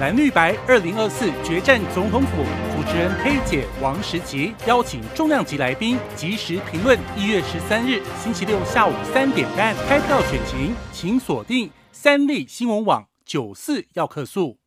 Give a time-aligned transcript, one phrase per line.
[0.00, 2.42] 蓝绿白二零二四决战总统府，
[2.74, 6.98] 主持人佩姐王石吉邀请重量级来宾及时评论。
[7.16, 14.58] 一月十三日星期六下午三点半开票选情，请锁定三立新闻网九四要客诉。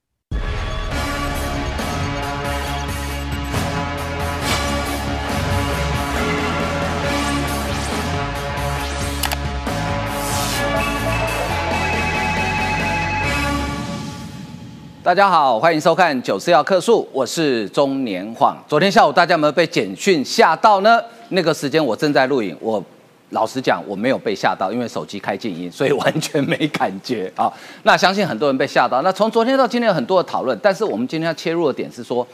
[15.08, 18.62] 大家好，欢迎收看《九四要客诉》，我是中年晃。
[18.68, 21.02] 昨天下午大家有没有被简讯吓到呢？
[21.30, 22.84] 那个时间我正在录影，我
[23.30, 27.50] 老实讲我没有被吓到，因为手机开静音，所以完全没感觉啊。
[27.84, 29.02] 那相信很多人被吓到。
[29.02, 32.28] 那从昨天到今天有很多的讨论，但是我们今天要切入的点是说，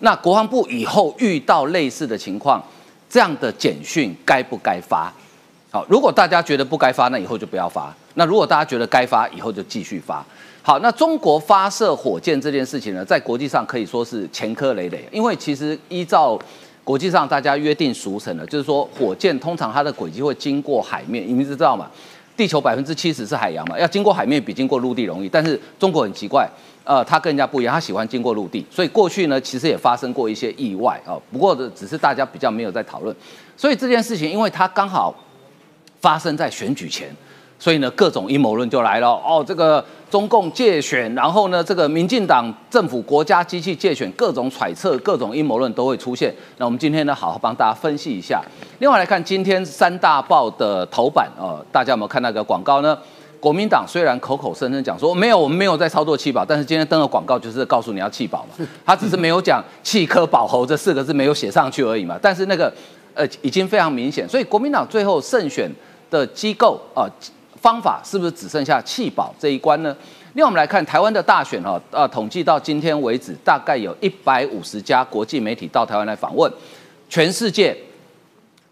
[0.00, 2.62] 那国防部以后遇到类似的情况，
[3.08, 5.10] 这样的简讯该不该发？
[5.70, 10.22] 好，如果大家觉得不该发，那以后就不要发；那如果大家觉得该发，以后就继续发。
[10.68, 16.38] 好，那中国发射火箭这件事情呢，在国际上可以说是前科累累，因为其实依照
[16.84, 21.90] 国际上大家约定俗成的，就是说火箭通常它的轨迹会经过海面，你们知道吗？
[22.36, 26.46] 地球百分之七十是海洋嘛，要经过海面比经过陆地容易，但是中国很奇怪，
[26.84, 33.16] 呃，它跟人家不一样，它喜欢经过陆地，所以过去呢，其实也发生过一些意外啊，不过的只是大家比较没有在讨论，
[33.56, 35.14] 所以这件事情，因为它刚好
[36.02, 37.08] 发生在选举前。
[37.60, 39.44] 所以呢，各种阴谋论就来了哦。
[39.44, 46.34] 这个中共借选，然后呢，这个民进党政府国家机器借选，各种揣测、各种阴谋论都会出现。
[46.56, 48.42] 那我们今天呢，好好帮大家分析一下。
[48.78, 52.98] 另外来看今天三大报的头版哦，大家有没有看那个广告呢？
[53.40, 58.66] 国民党虽然口口声声讲说没有，我们没有在操作气保，但是今天登的广告就是告诉你要气保嘛。
[58.84, 62.18] 他只是没有讲气科保侯这四个字没有写上去而已嘛。
[62.20, 62.72] 但是那个
[63.14, 65.70] 呃已经非常明显，所以国民党最后胜选
[66.10, 67.06] 的机构啊。
[67.60, 69.96] 方法是不是只剩下弃保这一关呢？
[70.34, 76.50] 另外，我们来看台湾的大选哈，呃，统计到今天为止，大概有一百五十家国际媒体到台湾来访问，
[77.08, 77.76] 全世界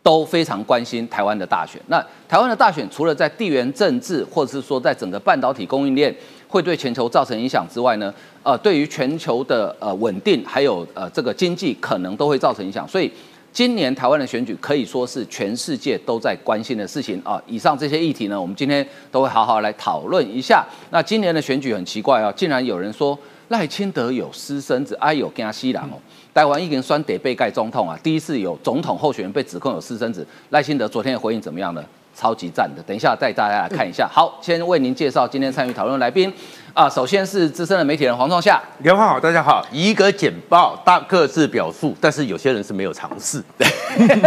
[0.03, 1.81] 都非常关心台湾的大选。
[1.89, 6.15] 那台湾的大选，除了在地缘政治，或者是说在整个半导体供应链
[6.47, 12.87] 会对全球造成影响之外呢，呃，对于全球的呃稳定，还有呃这个经济，可能都会造成影响。
[12.87, 13.11] 所以。
[13.57, 17.43] 今年台湾的选举可以说是全世界都在关心的事情啊！
[17.47, 20.63] 以上这些议题呢，我们今天都会好好来讨论一下。
[20.91, 23.19] 那今年的选举很奇怪啊，竟然有人说
[23.49, 25.97] 赖清德有私生子，哎有加西郎哦，
[26.35, 27.99] 台湾一根酸得被盖总统啊！
[28.03, 31.83] 第一次有总统候选人被指控有私生子，赖清德昨天的回应怎么样呢？
[32.17, 34.09] 超级赞的，等一下带大家来看一下。
[34.11, 36.33] 好，先为您介绍今天参与讨论来宾
[36.73, 39.65] 啊，首先是资深的媒体人黄创夏，刘华好，大家好。
[39.71, 43.43] 一个简报，大各自表述，但是有些人是没有尝试。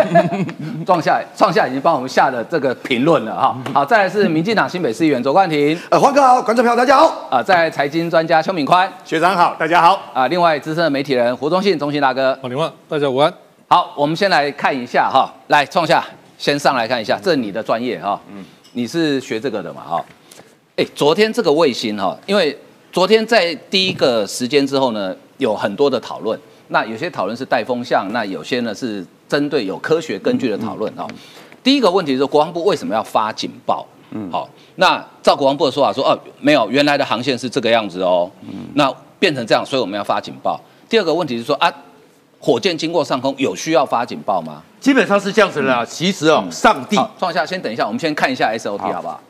[0.86, 3.58] 创夏，创夏已经帮我们下了这个评论了哈。
[3.74, 7.28] 好，再来是民进党新北市议员卓冠廷，呃，黄哥好，观众朋友大家好。
[7.32, 10.00] 啊，在财经专家邱敏宽，学长好，大家好。
[10.14, 13.34] 啊，另外资深的媒体人胡忠信，忠信大哥，好，林万，大家午安。
[13.68, 16.04] 好，我们先来看一下哈，来创夏。
[16.40, 20.06] 先上来看一下，这是你的专业哈，嗯，你是学这个的嘛哈？
[20.78, 22.58] 哎，昨天这个卫星哈，因为
[22.94, 26.40] 昨天在第一个时间之后呢，有很多的讨论，
[26.70, 31.06] 那有些讨论是带风向，那有些呢是针对有科学根据的讨论哈。
[31.62, 33.86] 第一个问题是国防部为什么要发警报？
[34.12, 38.90] 嗯，好，那照国防部的说法说，哦，没有，原来的航线是这个样子哦，嗯，那
[39.20, 40.58] 变成这样，所以我们要发警报。
[40.88, 41.70] 第二个问题是说啊。
[42.40, 44.64] 火箭经过上空有需要发警报吗？
[44.80, 45.86] 基本上是这样子的。
[45.86, 49.22] 其实哦，上帝，放下，先等一下，我们先看一下 SOT 好不好？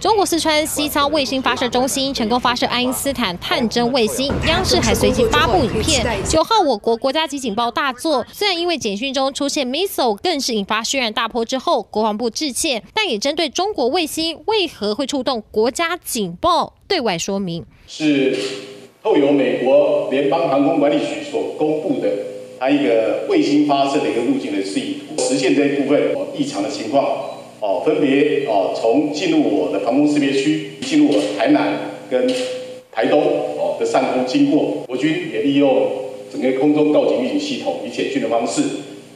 [0.00, 6.06] 中国四川西昌卫星发射中心成功发射爱因斯坦探针卫星，央视还随即发布影片。
[6.24, 17.66] 九号，我国国家级警报大作，虽然因为简讯中出现 missile，更是引发轩然大波之后，国防部致歉，但也针对中国卫星为何会触动国家警报对外说明。
[17.88, 18.38] 是。
[19.02, 22.08] 后由美国联邦航空管理局所公布的，
[22.58, 27.04] 它一个卫星发射的一个路径的示意图，实现这一部分哦异常的情况，
[27.60, 31.78] 哦，分别哦从进入我的防空识别区，进入我台南
[32.10, 32.26] 跟
[32.90, 33.22] 台东
[33.56, 35.88] 哦的上空经过，国军也利用
[36.32, 38.62] 整个空中告警预警系统，以简讯的方式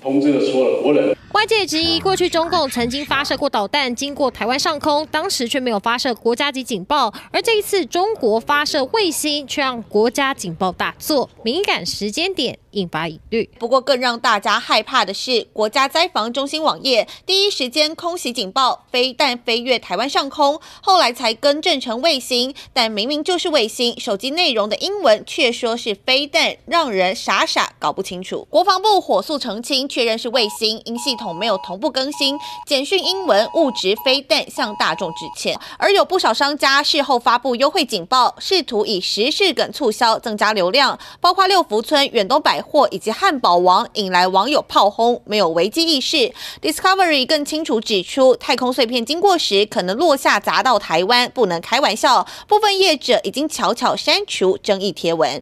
[0.01, 1.15] 通知了所有的国人。
[1.33, 11.31] 外界质疑，过去中共曾经发射过导弹经过台湾上空，当时却没有发射国家级警报，而这一次中国发射卫星，却让国家警报大作。
[11.43, 13.49] 敏感时间点引发疑虑。
[13.59, 28.47] 不过，更让大家害怕的是，国家灾防中心网页第一时间空袭警报，飞弹飞越台湾上空，后来才更正成卫星，但明明就是卫星，手机内容的英文却说是飞弹，让人傻傻搞不清楚。
[28.49, 35.59] 国防部火速澄清，确认是卫星，因系统没有同步更新，简讯英文误植飞弹，向大众致歉。
[35.77, 46.33] 而有不少商家事后发布优惠警报，试图以时事梗促销，增加流量，包括六福村、远东百货以及汉堡王，引来网友炮轰，没有危机意识。
[46.63, 52.27] Discovery 更清楚指出，太空碎片经过时可能落下砸到台湾，不能开玩笑。
[52.47, 55.41] 部分业者已经悄悄删除争议贴文。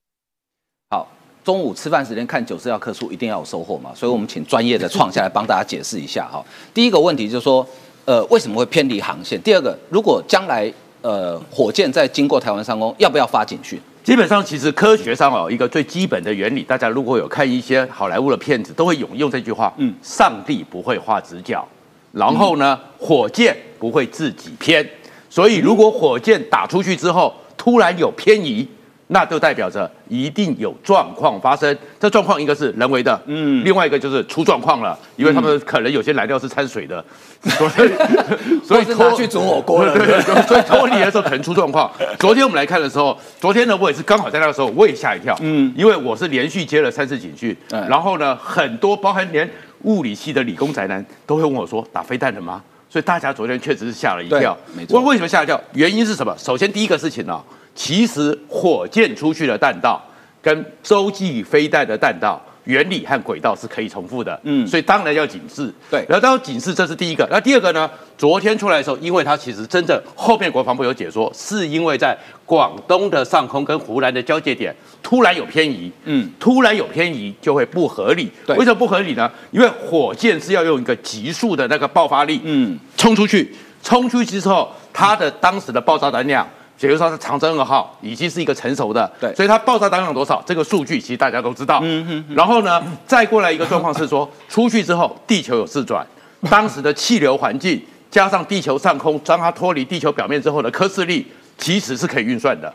[0.91, 1.07] 好，
[1.45, 6.45] 中午吃饭时间看九四要客数，一定要有收获嘛，所以我们请专业的创下来帮大家解释一下哈。
[6.73, 7.67] 第一个问题就是说，
[8.05, 9.41] 呃，为什么会偏离航线？
[9.43, 13.81] 第二个，如果将来呃火箭在经过台湾上空，要不要发警讯？
[14.11, 21.65] 基本上，其实科学上哦，一个最基本的原理，大家如果有看一些好莱坞的片子，都会用用这句话：嗯，上帝不会画直角，
[22.11, 24.85] 然后呢，火箭不会自己偏。
[25.29, 28.67] 所以，如果火箭打出去之后，突然有偏移。
[29.13, 37.05] 那就代表着一定有状况发生，这状况一个是人为的，嗯，另外一个就是出状况了，因为他们可能有些燃料是掺水的，
[37.43, 37.91] 所以
[38.65, 41.91] 所以拖去煮火锅了，对 对对，所以脱离的时候可能出状况。
[42.21, 49.49] 昨天我们来看的时候，昨天呢我也是刚好在那个时候我也吓一跳，嗯，因为我是连续接了三次警讯，然后呢很多包含连
[49.83, 52.63] 物理系的理工宅男都会问我说打飞弹了吗？
[52.89, 55.01] 所以大家昨天确实是吓了一跳，没错。
[55.01, 55.61] 为什么吓一跳？
[55.73, 56.33] 原因是什么？
[56.39, 57.43] 首先第一个事情呢。
[57.81, 59.99] 其实火箭出去的弹道
[60.43, 65.73] 跟洲际飞弹的弹道原理和轨道是可以重复的，嗯，所以当然要警示。
[65.91, 67.27] 对，然后当然警示，这是第一个。
[67.31, 67.91] 那第二个呢？
[68.19, 78.31] 昨天出来的时候，因为它其实真正后面国防部有解说，是因为在广东的上空跟湖南的交界点突然有偏移，嗯，突然有偏移就会不合理。
[78.47, 79.29] 对，为什么不合理呢？
[79.53, 86.47] 因为火箭是要用一个急速的那个爆发力，嗯，冲出去，冲出去之后，它的当时的爆炸弹量。
[86.47, 86.51] 比
[86.87, 90.43] 如说，是长征二号已经是一个成熟的，对，所以它爆炸当量多少？
[90.47, 91.81] 这个数据其实大家都知道。
[91.83, 92.25] 嗯嗯。
[92.35, 96.07] 然后呢，再过来一个状况是说，出去之后地球有自转，
[96.49, 97.79] 当时的气流环境
[98.11, 101.27] 加上地球上空将它脱离地球表面之后的科氏力，
[101.59, 102.73] 其实是可以运算的。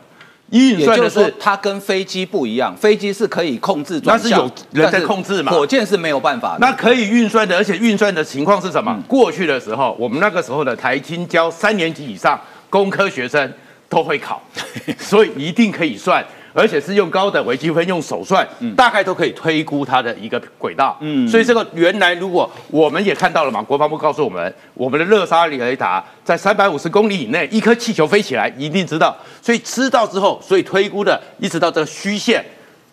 [0.51, 5.51] 运算的是它跟飞机不一样，飞机是可以控制转向，那是有人在控制嘛？
[5.51, 6.56] 火箭是没有办法。
[6.62, 8.96] 那可以运算的，而且运算的情况是什么？
[9.08, 13.51] 过去的时候，我们那个时候的台青教三年级以上工科学生。
[13.88, 14.42] 都会考，
[14.98, 20.98] 所以一定可以算，而且是用高等微积分用手算，大概都可以推估它的一个轨道。
[21.02, 32.44] 嗯，所以这个原来如果我们也看到了嘛，国防部告诉我们，我们的热沙雷达在三百五十公里以内，一颗气球飞起来一定知道，所以知道之后，所以推估的一直到这个虚线，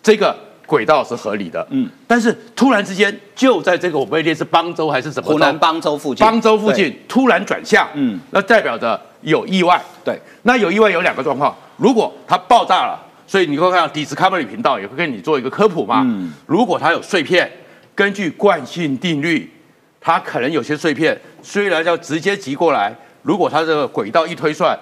[0.03, 1.65] 这个轨道是合理的。
[1.71, 8.99] 嗯，但是突然之间就在这个我们列是邦州还是什么湖南邦州附近，邦州附近突然转向，嗯，那代表着。
[9.23, 11.55] 有意外，对，那有意外有两个状况。
[11.77, 16.03] 如果它爆炸了，所以你会看到 Discovery 频道也会跟你做一个科普嘛。
[16.05, 17.51] 嗯，如果它有碎片，
[17.95, 19.51] 根据惯性定律，
[19.99, 22.93] 它可能有些碎片虽然要直接击过来，
[23.23, 24.77] 如果它这个轨道一推算，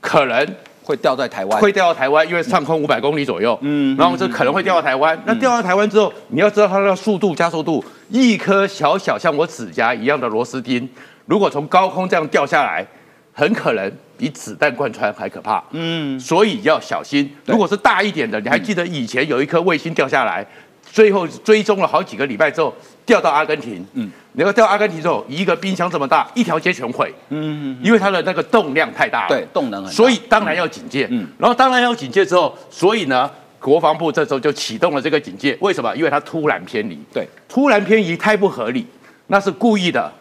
[0.00, 0.46] 可能
[0.82, 3.56] 会掉在台湾，会掉到台湾，因为上空五百公里左右。
[3.60, 5.20] 嗯，然后这可能会掉到台湾。
[5.24, 10.88] 那掉到台湾之后，你要知道它的速度加速度，一颗小小像我指甲一样的螺丝钉，
[11.26, 12.84] 如果从高空这样掉下来。
[13.32, 17.34] 很可能比子弹贯穿还可怕，嗯，所以要小心。
[17.46, 20.46] 如果是大一点的，你还记得以前有一颗卫星掉下来，
[20.84, 22.74] 最后追踪了好几个礼拜之后
[23.06, 35.96] 掉到阿根廷，嗯，然后掉阿根廷之后，一个冰箱这么大，一条街全毁，嗯，因为它的那个动量太大了，对，动能很，所以当然要警戒，嗯，然后当然要警戒之后，所以呢，国防部这时候就启动了这个警戒，为什么？
[35.96, 38.86] 因为它突然偏离，对，突然偏移太不合理，
[39.28, 40.12] 那是故意的。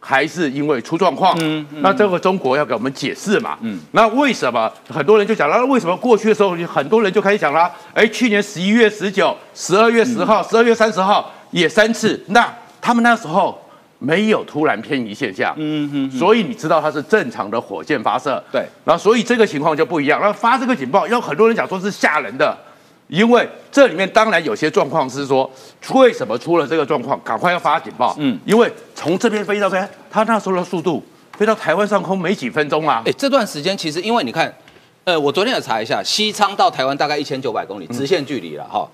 [0.00, 1.36] 还是因为出状况，
[1.80, 3.58] 那这个中国要给我们解释嘛？
[3.92, 5.64] 那为什么很多人就讲了？
[5.66, 7.70] 为什么过去的时候很多人就开始讲了？
[7.92, 12.48] 哎，去年十一月十九、十二月十号、十二月三十号也三次，那
[12.80, 13.60] 他们那时候
[13.98, 20.20] 没有突然偏移现象，嗯哼，所以你知道它是正常的火箭发射，对，然后所以这个情况就不一样。
[20.20, 22.56] 然后发这个警报，有很多人讲说是吓人的。
[23.08, 25.50] 因为这里面当然有些状况是说，
[25.94, 28.14] 为什么出了这个状况，赶快要发警报。
[28.18, 31.02] 嗯，因为从这边飞到边，他那时候的速度
[31.36, 33.02] 飞到台湾上空没几分钟啊。
[33.06, 34.54] 哎，这段时间其实因为你看，
[35.04, 38.86] 呃，我昨天也查一下，西昌到台湾大概一千九百公里直线距离了哈。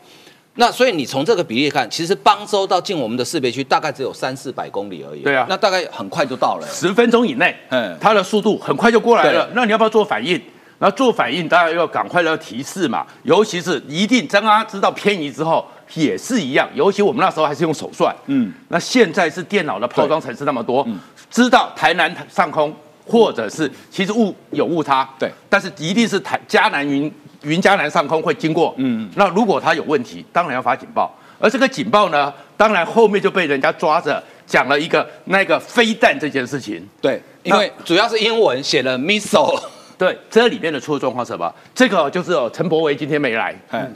[0.57, 5.23] 那所以你从这个比例看，其实邦州到进我们的识别区大概只有三四百公里而已。
[5.23, 9.51] 对啊，那大概很快就到了，十分钟以内，嗯，它的速度很快就过来了。
[9.55, 10.41] 那你要不要做反应？
[10.85, 20.87] 那做反应当然要赶快要提示嘛，尤其是一定当他知道偏移之后，也是一样，尤其我们那时候还是用手算，嗯，那现在是电脑的包装程式那么多，
[21.31, 22.71] 知道台南上空
[23.07, 27.11] 或者是其实误有误差，对，但是一定是台嘉南云
[27.45, 39.59] 云嘉南上空会经过，嗯，那如果它有问题，当然要发警报，而这个警报呢，当然后面就被人家抓着讲了一个那个飞弹这件事情，对，因为主要是英文写了 missile。
[39.97, 41.53] 对，这里面的出的状况是什么？
[41.75, 43.55] 这个就是哦，陈柏维今天没来，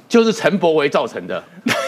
[0.09, 1.43] 就是陈柏维造成的，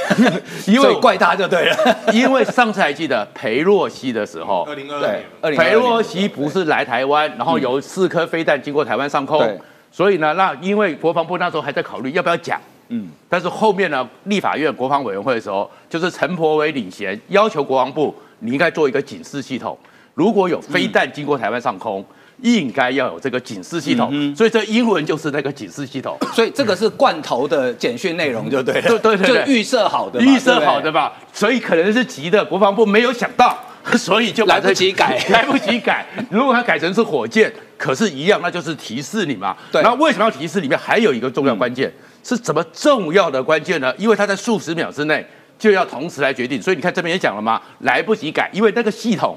[0.67, 1.77] 因为怪他就对了。
[2.13, 9.61] 因为上次还记得裴洛西的时候，二零二对，裴洛西不是来台湾，然后有四颗飞弹经过台湾上空，
[9.93, 19.79] 所以呢，那因为国防部那时候还在考虑要不要讲，嗯，但是后面呢，立法院国防委员会的时候，就是陈柏维领衔要求国防部，你应该做一个警示系统，
[20.15, 22.05] 如果有飞弹经过台湾上空。
[22.43, 33.59] 应该要有这个警示系统，所以这英文就是那个警示系统， 所以这个是罐头的简讯内容，就对，对对对，就预设好的，预设好的吧，所以可能是急的，国防部没有想到，
[33.97, 36.07] 所以就来不及改， 来不及改。
[36.31, 39.57] 如果它改成是火箭，可是一样，那就是提示你嘛。
[39.71, 40.61] 对，那为什么要提示？
[40.61, 41.93] 里面还有一个重要关键，
[42.23, 43.95] 是怎么重要的关键呢？
[43.99, 45.27] 因为它在数十秒之内
[45.59, 49.37] 就要同时来决定，所以你看这边也讲了嘛，来不及改，因为那个系统。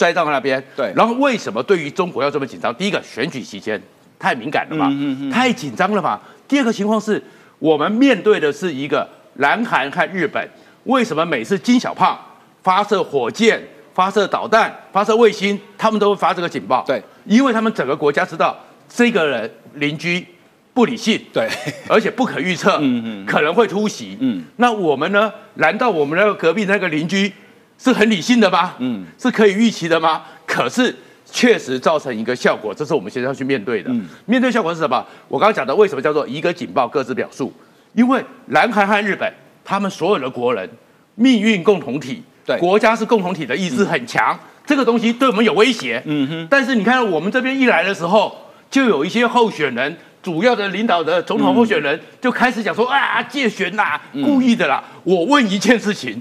[0.00, 0.90] 栽到那边，对。
[0.96, 2.74] 然后为什么对于中国要这么紧张？
[2.74, 3.78] 第一个，选举期间
[4.18, 4.90] 太敏感了嘛，
[5.30, 6.18] 太紧张了嘛。
[6.48, 7.22] 第二个情况是，
[7.58, 10.42] 我们面对的是一个南韩和日本，
[10.84, 12.18] 为什么每次金小胖
[12.62, 16.82] 发射火箭、发射导弹、发射卫星，他们都会发这个警报？
[16.86, 20.26] 对，因为他们整个国家知道这个人邻居
[20.72, 21.46] 不理性，对，
[21.86, 24.42] 而且不可预测，嗯嗯，可能会突袭，嗯。
[24.56, 25.30] 那我们呢？
[25.56, 27.30] 难道我们那个隔壁那个邻居？
[27.82, 28.74] 是很理性的吗？
[28.78, 30.22] 嗯，是可以预期的吗？
[30.46, 30.94] 可是
[31.24, 33.90] 确实造成一个效果，这是我们现在要去面对的。
[34.26, 35.02] 面对效果是什么？
[35.28, 37.50] 我刚刚讲的，为什么叫做一个警报各自表述？
[37.94, 39.32] 因为南韩和日本，
[39.64, 40.68] 他们所有的国人
[41.14, 46.02] 命运共同体，对国家是共同体的意识很强，这个东西对我们有威胁。
[46.04, 46.46] 嗯哼。
[46.50, 48.36] 但是你看到我们这边一来的时候，
[48.70, 54.84] 就有一些候选人，主要的领导的总统候选人就开始讲说啊，借选呐，故意的啦。
[55.02, 56.20] 我问一件事情。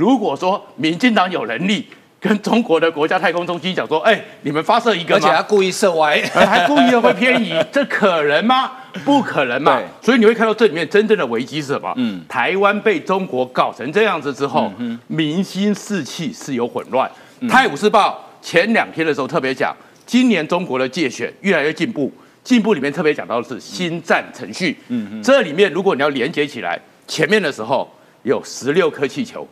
[0.00, 1.86] 如果说民进党有能力
[2.18, 8.72] 跟中国的国家太空中心讲说，哎，你们发射一个，而且还故意射歪， 还故意的会偏移， 这可能吗？
[9.04, 9.78] 不可能嘛。
[10.00, 11.92] 所以你会看到这里面真正的危机是什么？
[11.96, 14.72] 嗯，台湾被中国搞成这样子之后，
[15.06, 17.10] 民心士气是有混乱。
[17.48, 19.74] 泰晤士报前两天的时候特别讲，
[20.06, 22.10] 今年中国的界选越来越进步，
[22.42, 24.78] 进步里面特别讲到的是新战程序。
[24.88, 27.90] 嗯，这里面如果你要连接起来，前面的时候
[28.24, 29.48] 有十六颗气球。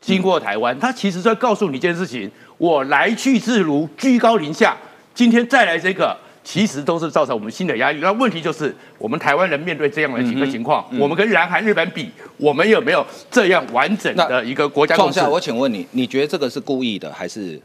[0.00, 4.76] 经过台湾，他其实在告诉你一件事情：我来去自如，居高临下。
[5.14, 7.98] 今天再来这个，其实都是造成我们新的压力。
[8.00, 14.94] 那问题就是，我们台湾人面对这样的几个情况，我们跟南韩、日本比，我们有没有这样完整的一个国家？
[14.94, 17.60] 创下，我请问你，你觉得这个是故意的还是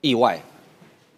[0.00, 0.36] 意外？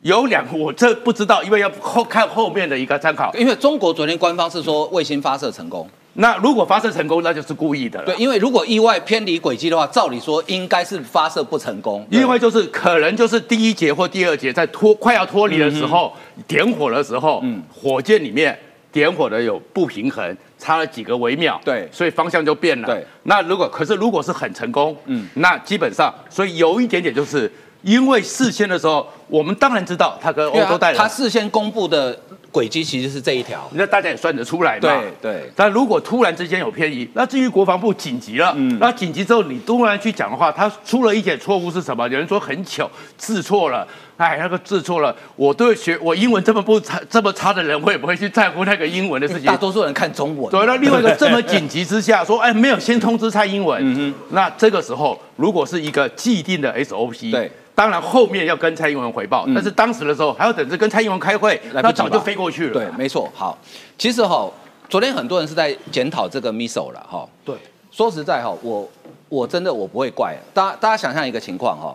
[0.02, 3.34] 有两，我这不知道，因为要后看后面的一个参考。
[3.34, 5.88] 因为中国昨天官方是说卫星发射成功。
[6.18, 8.06] 那如果发射成功，那就是故意的了。
[8.06, 12.06] 对，因为如果意外偏离轨迹的话，照理说应该是发射不成功。
[12.10, 16.12] 因为就是可能就是第一节或第二节在脱快要脱离的时候，
[16.48, 18.58] 点火的时候，嗯，火箭里面
[18.90, 22.86] 点火的有不平衡，差了几个微秒，对，所以方向就变了。
[22.86, 32.18] 对，那如果可是如果是很成功，嗯，那基本上，所以有一点点就是因为事先的时候，我们当然知道他跟欧洲带人，他事先公布的。
[32.56, 34.80] 轨迹其实是这一条，那大家也算得出来嘛。
[34.80, 35.52] 对对。
[35.54, 42.08] 但如果突然之间有偏移，那至于国防部紧急了，嗯，那紧急之后你突然去讲的话，他出了一点错误是什么？
[42.08, 43.86] 有人说很巧，字错了。
[44.16, 49.44] 哎，那个字错了，我对学我英文这么不差这么差的人，我也不会去在乎那个英文的事情。
[49.44, 50.50] 大多数人看中文。
[50.50, 53.78] 对，那另外一个这么紧急之下说， 哎，没有先通知蔡英文。
[53.82, 54.14] 嗯哼。
[54.30, 57.52] 那这个时候，如果是一个既定的 SOP，对。
[57.76, 62.72] 当然，后面要跟蔡英文回报，但是当时的时候还要等着跟蔡英文开会，那早就飞过去了。
[62.72, 63.30] 对，没错。
[63.34, 63.56] 好，
[63.98, 64.50] 其实哈，
[64.88, 67.28] 昨天很多人是在检讨这个 missile 了哈。
[67.44, 67.54] 对，
[67.90, 68.88] 说实在哈，我
[69.28, 70.34] 我真的我不会怪。
[70.54, 71.94] 大大家想象一个情况哈，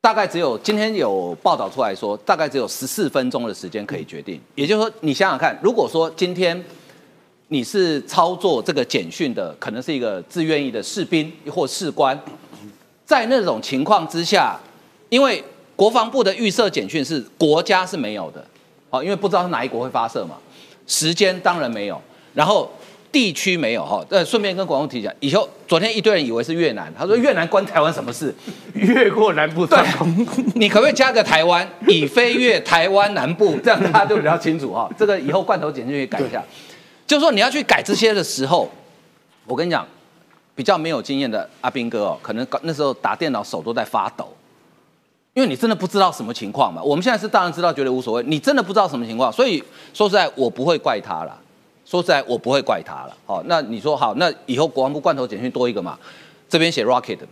[0.00, 4.40] 大概只有今天有报道出来说，大概只有十四分钟的时间可以决定。
[4.54, 6.64] 也就是说，你想想看，如果说今天
[7.48, 12.16] 你是操作这个简讯的，可能是一个自愿意的士兵或士官。
[13.04, 14.58] 在那种情况之下，
[15.08, 15.42] 因为
[15.76, 18.44] 国防部的预设简讯是国家是没有的，
[18.90, 20.36] 好，因为不知道是哪一国会发射嘛，
[20.86, 22.00] 时间当然没有，
[22.32, 22.70] 然后
[23.12, 24.04] 地区没有哈。
[24.08, 28.34] 呃，顺便跟广东提讲，以后昨天一堆人以为是越南，他说越南关台湾什么事？
[28.72, 29.78] 越过南部对，
[30.54, 34.90] 你可不可以加个台湾，以飞越台湾南部，这样大家就比较清楚哈。
[34.98, 36.42] 这个以后罐头简讯改一下，
[37.06, 38.70] 就是说你要去改这些的时候，
[39.46, 39.86] 我跟你讲，
[40.54, 44.28] 比较没有经验的阿兵哥哦，可能那时候打电脑手都在发抖，
[45.32, 46.82] 因为你真的不知道什么情况嘛。
[46.82, 48.22] 我们现在是当然知道，觉得无所谓。
[48.24, 51.36] 你真的不知道什么情况，所以说实在，我不会怪他了。
[51.84, 53.16] 说实在，我不会怪他了。
[53.26, 55.98] 好，那你说好，那以后国防部罐头简讯多一个嘛，
[56.48, 57.28] 这边写 rocket 嘛，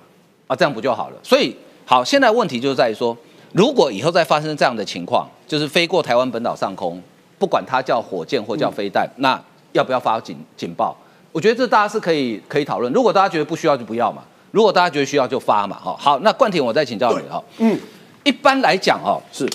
[0.48, 1.16] 啊，这样不就好了？
[1.22, 3.16] 所以好，现在问题就在于说，
[3.52, 7.00] 如果以后再发生这样的情况，就是飞过台湾本岛上空，
[7.38, 9.40] 不管它叫火箭或叫飞弹，那
[9.72, 10.96] 要不要发警警报？
[11.32, 12.92] 我觉得这大家是可以可以讨论。
[12.92, 15.76] 如果大家觉得不需要就不要嘛，如果大家觉得需要就发嘛。
[15.82, 17.42] 哈，好，那冠廷我再请教你哈。
[17.58, 17.78] 嗯，
[18.22, 19.48] 一般来讲哦，是。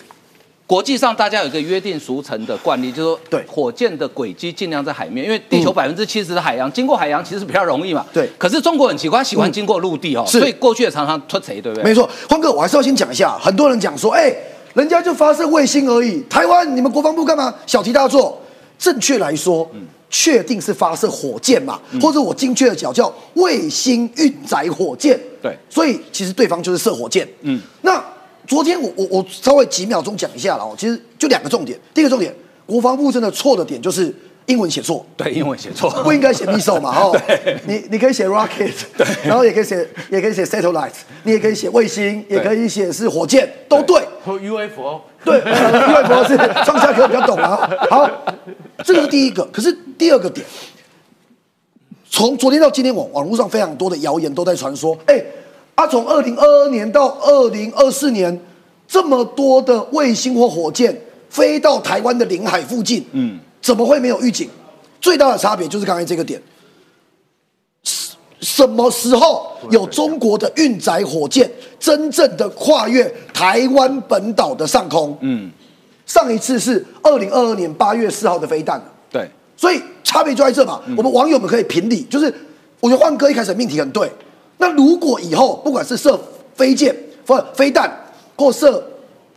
[0.66, 8.06] 国际上，大家有一个约定俗成的惯例，就是说，对火箭的轨迹尽量在海面，因为地球百分之七十的海洋，经过海洋其实比较容易嘛。
[8.12, 8.30] 对。
[8.38, 11.86] 可是中国很奇怪，喜欢经过陆地哦，所以过去也常常脱贼，对不对？
[11.86, 14.36] 没错，欢哥，我还是要先讲一下，很多人讲说，哎，
[14.74, 18.38] 人家就发射卫星而已，台湾你们国防部干嘛小题大做？
[18.78, 19.66] 正确来说，
[20.10, 25.20] 确定是发射火箭嘛，或者我精确的讲叫卫星运载火箭。
[25.42, 25.58] 对。
[25.70, 27.28] 所以其实对方就是射火箭。
[27.42, 27.62] 嗯。
[27.82, 28.04] 那。
[28.48, 31.78] 昨天我我我稍微几秒钟讲一下了哦，其实就两个重点。
[31.94, 32.34] 第一个重点，
[32.66, 37.22] 国防部真的错的点就是英文写错，对，英文写错，不应该写 missile 嘛， 哦，
[37.66, 44.02] 你你可以写 rocket，对，然后也可以写也可以写 satellite，你也可以写卫星，也可以写是火箭，都对。
[44.24, 47.70] 和 UFO，对，UFO 是创下课比较懂啊。
[47.92, 48.10] 好，
[48.84, 50.46] 这个是第一个，可是第二个点，
[52.10, 55.22] 从昨天到今天网网络上非常多的谣言都在传说，哎。
[55.76, 58.36] 啊从二零二二年到二零二四年，
[58.88, 64.50] 这么多的卫星或火箭飞到台湾的领海附近，嗯，怎么会没有预警？
[65.00, 66.42] 最大的差别就是刚才这个点，
[68.42, 75.18] 什什么时候有中国的运载火箭真正的跨越台湾本岛的上空？
[75.22, 75.50] 嗯，
[76.06, 78.80] 上一次是二零二二年八月四号的飞弹
[79.10, 80.82] 对，所以差别就在这嘛。
[80.98, 82.32] 我们网友们可以评理，就是
[82.80, 84.12] 我觉得焕哥一开始命题很对。
[84.58, 86.20] 那如果以后不管是射
[86.54, 87.90] 飞箭、不飞弹
[88.36, 88.84] 或射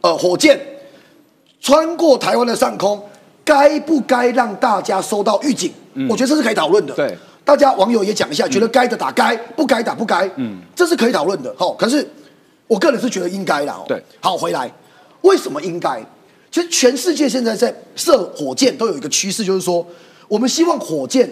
[0.00, 0.60] 呃火箭，
[1.60, 3.00] 穿过台湾的上空，
[3.44, 5.72] 该不该让大家收到预警？
[6.08, 6.94] 我觉得这是可以讨论的。
[6.94, 7.16] 对，
[7.50, 10.30] 大家网友也讲一下，觉得该的打该，不该打不该。
[10.36, 11.52] 嗯，这是可以讨论的。
[11.58, 12.08] 好，可是
[12.68, 13.74] 我个人是觉得应该的。
[13.88, 14.72] 对，好，回来，
[15.22, 16.00] 为什么应该？
[16.52, 19.84] 其实全世界现在在射火箭都有一个趋势，就是说，
[20.28, 21.28] 我们希望火箭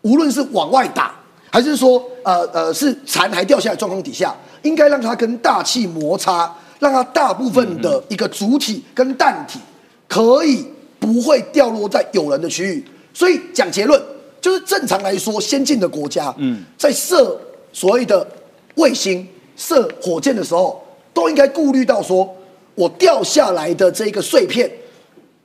[0.00, 1.14] 无论是往外打。
[1.48, 9.60] 还是说，呃呃，是残骸掉下来状况底下，应该让它跟大气摩擦，让它大部分的一个主体跟弹体
[10.08, 10.66] 可以
[10.98, 12.84] 不会掉落在有人的区域。
[13.14, 14.02] 所以讲结论，
[14.42, 17.40] 就是正常来说，先进的国家，嗯，在射
[17.72, 18.26] 所谓的
[18.74, 19.26] 卫星、
[19.56, 22.28] 射火箭的时候，都应该顾虑到说，
[22.74, 24.68] 我掉下来的这个碎片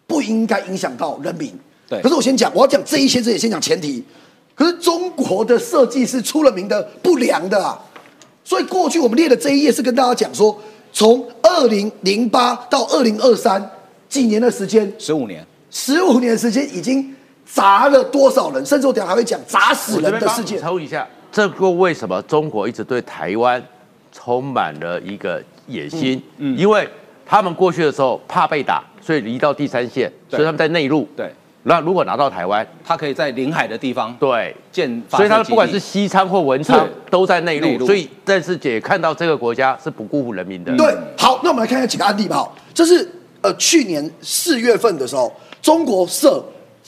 [0.07, 1.53] 不应该影响到人民。
[1.87, 2.01] 对。
[2.01, 4.03] 可是我先讲，我要讲这一些，这些先讲前提。
[4.55, 7.79] 可是中国的设计是出了名的不良的啊，
[8.43, 10.59] 所以过去我们列的这一页是跟大家讲说，
[10.91, 13.71] 从二零零八到二零二三
[14.09, 17.15] 几年的时间，十五年，十五年时间已经
[17.47, 20.61] 砸了多少人，甚至我等下还会讲砸死人的事件。
[20.61, 23.63] 抽一下，这个为什么中国一直对台湾
[24.11, 26.21] 充满了一个野心？
[26.37, 26.87] 嗯，因为
[27.25, 31.07] 他们过去的时候怕被打，所以离到第三线，所以他们在内陆。
[31.15, 31.33] 对。
[31.63, 40.73] 那如果拿到台湾，他可以在临海的地方对建，所以他不管是西昌或文昌都在内陆，所以但是姐看到这个国家是不辜负人民的。
[40.77, 42.47] 对，好，那我们来看一下几个案例吧。
[42.73, 43.05] 这是
[43.41, 45.29] 呃去年四月份的时候，
[45.61, 46.41] 中国设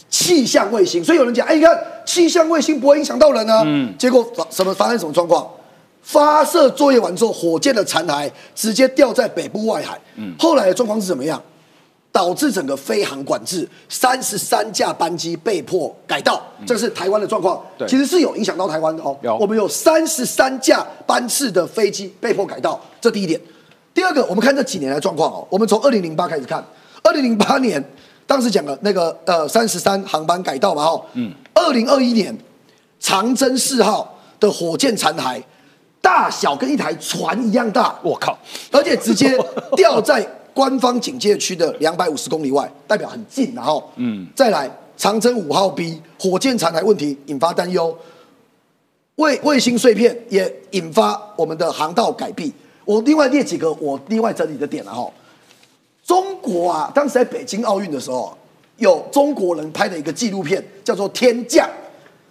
[0.09, 3.61] 气象卫星，所以有人讲，哎，你看气象卫星不会影响到人呢。
[3.65, 5.47] 嗯，结果发什么发生什么状况？
[6.01, 9.99] 发射作业完之后，火箭的残骸直接掉在北部外海。
[10.15, 11.41] 嗯，后来的状况是怎么样？
[12.11, 17.61] 导致整个飞航管制，三十三架班机被迫改道，这是台湾的状况。
[17.87, 19.15] 其实是有影响到台湾的哦。
[19.21, 23.39] 有，我们有三十三架班次的飞机被迫改道，这第一点。
[23.93, 25.47] 第二个，我们看这几年的状况哦。
[25.51, 26.65] 我们从二零零八开始看，
[27.03, 27.83] 二零零八年
[28.29, 31.01] 当时讲了那个呃三十三航班改道嘛哈。
[31.13, 31.33] 嗯。
[31.55, 32.37] 二零二一年，
[32.99, 35.41] 长征四号的火箭残骸，
[35.99, 37.97] 大小跟一台船一样大。
[38.03, 38.37] 我靠！
[38.71, 39.35] 而且直接
[39.75, 40.23] 掉在。
[40.51, 47.95] 官方警戒区的两百五十公里外，代表很近，然后，嗯，再来长征五号 B 火箭残骸问题引发担忧，
[49.15, 52.51] 卫卫星碎片也引发我们的航道改闭。
[52.83, 55.09] 我另外列几个我另外整理的点了哈。
[56.09, 58.35] 中国啊，当时在北京奥运的时候，
[58.77, 61.67] 有中国人拍的一个纪录片，叫做《天降》。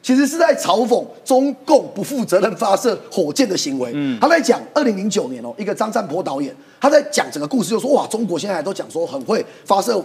[0.03, 3.93] 其实是在嘲讽中共不负责任发射火箭的行为。
[3.95, 10.05] 嗯，他在讲二零零九年哦，一个张占坡导演，他在讲整个故事，就说哇，中国现在都讲说很会发射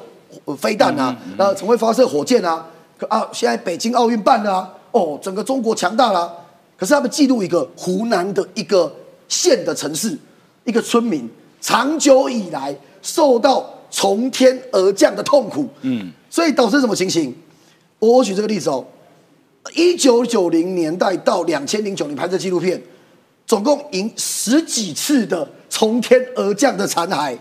[0.56, 2.64] 飞弹啊，呃，很会发射火箭啊，
[2.96, 6.32] 可啊，现在北京奥运办了啊，哦，整个中国强大了。
[6.78, 8.94] 可是他们记录一个湖南的一个
[9.28, 10.16] 县的城市，
[10.64, 11.28] 一个村民
[11.60, 17.36] 长久以来受到从天而降的痛苦，嗯，所以导致什么情形？
[18.00, 18.84] 我我举这个例子哦，
[19.76, 22.82] 一九九零年代到两千零九年拍摄纪录片，
[23.46, 27.38] 总共赢十几次的从天而降的残骸，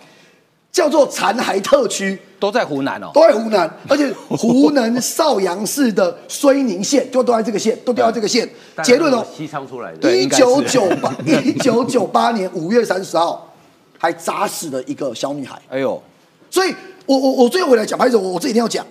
[0.71, 2.19] 叫做残骸特区。
[2.39, 3.09] 都在湖南哦。
[3.15, 8.49] 都在湖南，而且 湖南邵阳市的睢宁县就都在这个县，都掉在这个县。
[8.83, 13.52] 结论哦，西昌出来的，一九九八一九九八年五月三十号，
[14.03, 15.57] 还砸死了一个小女孩。
[15.69, 16.03] 哎呦，
[16.51, 16.75] 所以
[17.07, 18.85] 我我我最后回来讲，拍子我我这一定要讲，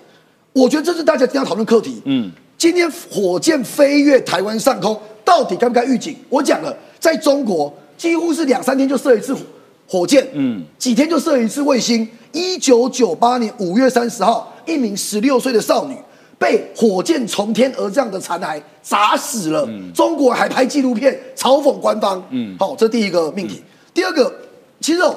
[0.54, 2.02] 我觉得这是大家一定要讨论课题。
[2.06, 6.15] 嗯，今天火箭飞越台湾上空，到底该不该预警？
[6.30, 9.41] 我讲了，在中国几乎是两三天就射一次火
[9.86, 12.08] 火箭，嗯，几天就射一次卫星。
[12.32, 15.97] 一九九八年五月三十号，一名十六岁的少女
[16.39, 19.67] 被火箭从天而降的残骸砸死了。
[19.93, 22.24] 中国还拍纪录片嘲讽官方。
[22.30, 23.62] 嗯，好，这第一个命题。
[23.93, 24.34] 第二个，
[24.81, 25.15] 其实哦，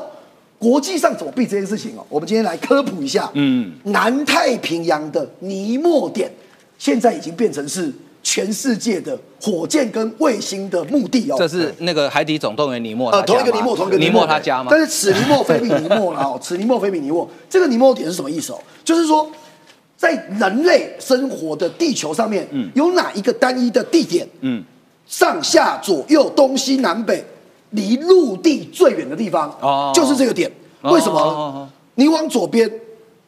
[0.58, 2.04] 国际上怎么避这件事情哦？
[2.08, 3.30] 我们今天来科普一下。
[3.34, 6.30] 嗯，南太平洋的尼莫点，
[6.78, 11.36] 现在已经变成是全世界的火箭跟卫星的目的哦。
[11.38, 14.68] 这是那个《海底总动员》尼莫呃，同一个尼莫，同一个尼莫他家吗？
[14.70, 17.28] 但是此尼莫非彼尼莫了 哦，此尼莫非彼尼莫。
[17.50, 18.58] 这个尼莫点是什么意思哦？
[18.84, 19.30] 就是说，
[19.96, 24.62] 在人类生活的地球上面，嗯有哪一个单一的地点，嗯，
[25.06, 27.24] 上下左右东西南北，
[27.74, 30.50] 离陆地最远的地方，哦就是这个点。
[30.80, 31.68] 哦为什么？
[31.94, 32.70] 你往左边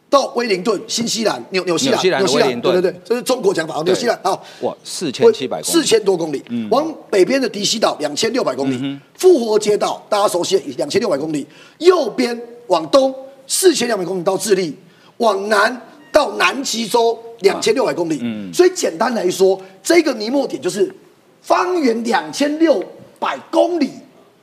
[0.09, 3.75] 到威灵顿，新西兰，纽纽西兰，纽西兰对对对，这是中国讲法。
[3.79, 11.45] 哦纽西兰好，哇，四千七百四千多公里，往北边的迪西岛两千六百公里，复活街道大家熟悉两千六百公里，
[11.79, 13.13] 右边往东
[13.47, 14.75] 四千两百公里到智利，
[15.17, 15.81] 往南
[16.11, 18.19] 到南极洲两千六百公里。
[18.21, 18.53] 嗯。
[18.53, 20.93] 所以简单来说，这个尼莫点就是
[21.41, 22.83] 方圆两千六
[23.19, 23.89] 百公里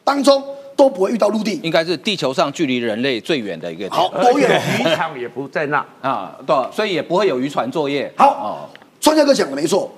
[0.04, 0.42] 当中
[0.76, 1.58] 都不会遇到陆地。
[1.62, 4.62] 应该是地球上距离人类最远的一个点好，多远？
[4.78, 5.84] 渔场也不在那。
[6.00, 8.12] 啊，对，所以也不会有渔船作业。
[8.16, 9.90] 好哦，川家哥讲的没错，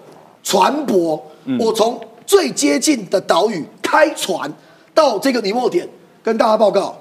[0.43, 1.21] 船舶，
[1.59, 4.51] 我从最接近的岛屿开船
[4.95, 5.89] 到这个尼莫点，
[6.23, 6.97] 跟大家报告，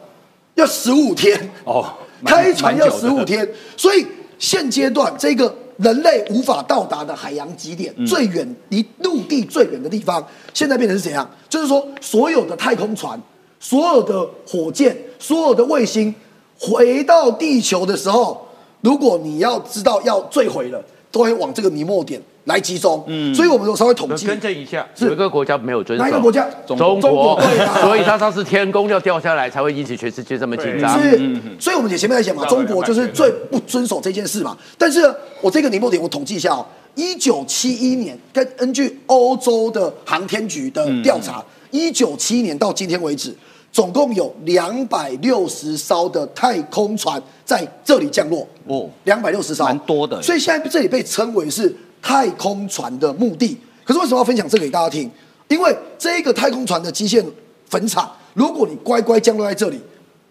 [0.56, 1.86] 要十五天哦
[2.26, 4.06] 开船要十五天，所以
[4.39, 11.30] 现阶段这个人类无法到达的海洋极点，最远离陆地最远的地方，现在变成是怎样？
[11.50, 13.22] 就是说，所有的太空船、
[13.60, 16.14] 所有的火箭、所有的卫星
[16.58, 18.48] 回到地球的时候，
[18.82, 23.03] 如果你要知道要坠毁了，都会往这个尼莫点来集中。
[23.08, 25.05] 嗯，所以我们有稍微统计，更正一下，是。
[25.05, 26.47] 有一个国家没有遵守，哪一个国家？
[26.65, 27.39] 中中国。
[27.81, 31.01] 所以它上次天宫要掉下来，才会引起全世界这么紧张。
[31.01, 31.17] 是，
[31.60, 34.58] 所以我们也前面在讲嘛，中国就是最不遵守这件事嘛。
[34.77, 43.36] 但是呢我这个宁波点我统计一下哦，一九七一年，根根据欧洲的航天局的调查，一九七一年到今天为止，
[43.71, 48.47] 总共有两百六十艘的太空船在这里降落。
[48.67, 48.89] 哦。
[49.03, 50.21] 两百六十艘，蛮多的。
[50.21, 51.75] 所以现在这里被称为是
[52.06, 53.58] 太空船的目的。
[53.84, 55.10] 可是为什么要分享这个给大家听？
[55.48, 57.26] 因为这个太空船的基线
[57.68, 59.82] 坟场，如果你乖乖降落在这里，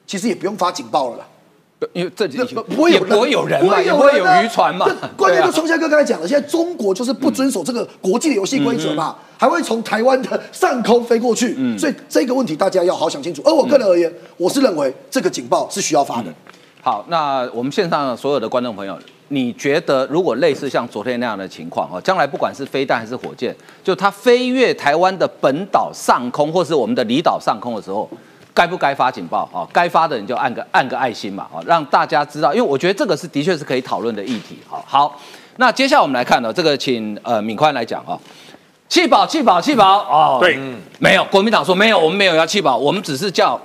[0.07, 1.27] 其实也不用发警报了啦。
[1.93, 5.09] 因为这里不不会有人不会有人嘛，也不会有渔船嘛这。
[5.17, 13.43] 关键就冲夏哥刚才讲了，现在中国就是不遵守这个国际的游戏规则嘛，还会从台湾的上空飞过去，所以这个问题大家要好想清楚。
[13.45, 16.33] 而我个人而言，我是认为这个警报是需要发的。
[16.81, 28.09] 好，那我们线上所有的观众朋友，你觉得如果类似像昨天那样的情况啊，将来不管是飞弹还是火箭，就它飞越台湾的本岛上空，或是我们的离岛上空的时候，
[28.53, 29.67] 该不该发警报啊？
[29.73, 34.59] 该发的你就按个按个爱心嘛，啊，让大家知道，因为我觉得这个是的确是可以讨论的议题。
[34.69, 35.21] 好，好，
[35.57, 38.19] 那接下来我们来看呢，这个请呃敏宽来讲啊。
[38.87, 43.61] 弃保，弃保，弃保哦，对嗯没有，国民党说没有，我们没有要弃保，我们只是叫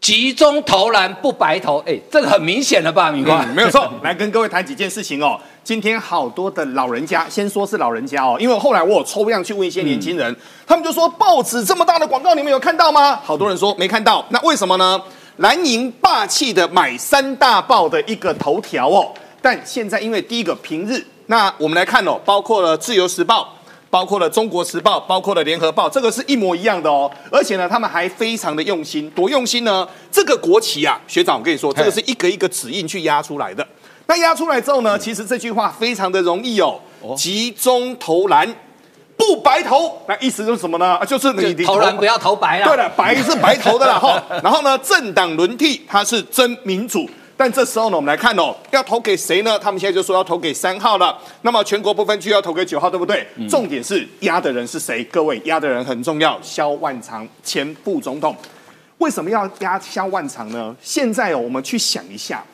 [0.00, 3.86] 集中投篮不白投，哎，这个很明显了吧，敏宽、嗯，没有错。
[4.02, 5.38] 来跟各位谈几件事情哦。
[5.62, 10.34] 今天好多的老人家，先说是老人家哦，因为后来我有抽样去问一些年轻人，
[10.66, 13.20] 他们就说报纸这么大的广告，你们有看到吗？
[13.22, 15.00] 好多人说没看到，那为什么呢？
[15.36, 23.54] 蓝营霸气的买三大报的一个头条哦，但现在因为第一个平日，那我们来看哦，包括了自由时报。
[23.90, 27.10] 包括了《中国时报》，包括了《联合报》，这个是一模一样的哦。
[27.30, 29.86] 而且呢，他们还非常的用心，多用心呢？
[30.12, 33.66] 这个国旗啊，学长，我跟你说，这个是一个一个指印去压出来的。
[34.06, 36.80] 那压出来之后呢，其实这句话非常的容易哦，
[37.16, 38.48] 集中投篮，
[39.16, 40.00] 不白投。
[40.06, 40.94] 那意思就是什么呢？
[40.94, 42.66] 啊就是你你投篮不要投白了。
[42.66, 44.22] 对了，白是白投的了 哈。
[44.42, 47.08] 然后呢，政党轮替，它是真民主。
[47.40, 49.58] 但这时候呢，我们来看哦，要投给谁呢？
[49.58, 51.18] 他们现在就说要投给三号了。
[51.40, 53.26] 那么全国不分区要投给九号，对不对？
[53.48, 55.02] 重点是压的人是谁？
[55.04, 58.36] 各位压的人很重要，萧万长前副总统。
[58.98, 60.76] 为什么要压萧万长呢？
[60.82, 62.44] 现在哦，我们去想一下，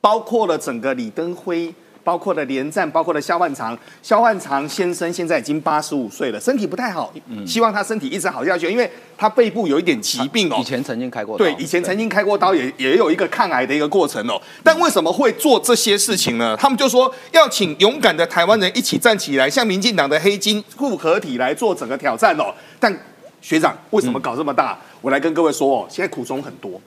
[0.00, 1.74] 包括了整个李登辉。
[2.06, 7.12] 包括了连战，包括了萧万长，萧万长先生现在已经八十五岁了，身体不太好，
[7.44, 8.88] 希望他身体一直好下去，因为
[9.18, 10.56] 他背部有一点疾病哦。
[10.60, 14.40] 以前曾经开过刀，对，以前曾经开过刀，也也有一个抗癌的一个过程哦。
[14.62, 16.56] 但为什么会做这些事情呢？
[16.56, 22.54] 他们就说要请勇敢的台湾人一起站起来，向民进党的黑金复合体来做整个挑战哦。
[22.78, 22.96] 但
[23.42, 24.78] 学长为什么搞这么大？
[25.00, 26.80] 我来跟各位说哦，现在苦衷很多，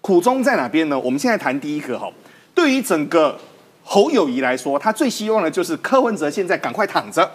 [0.00, 0.98] 苦衷在哪边呢？
[0.98, 2.10] 我们现在谈第一个哈，
[2.54, 3.38] 对于整个。
[3.84, 7.28] 侯友谊来说，他最希望的就是柯文哲现在赶快躺着，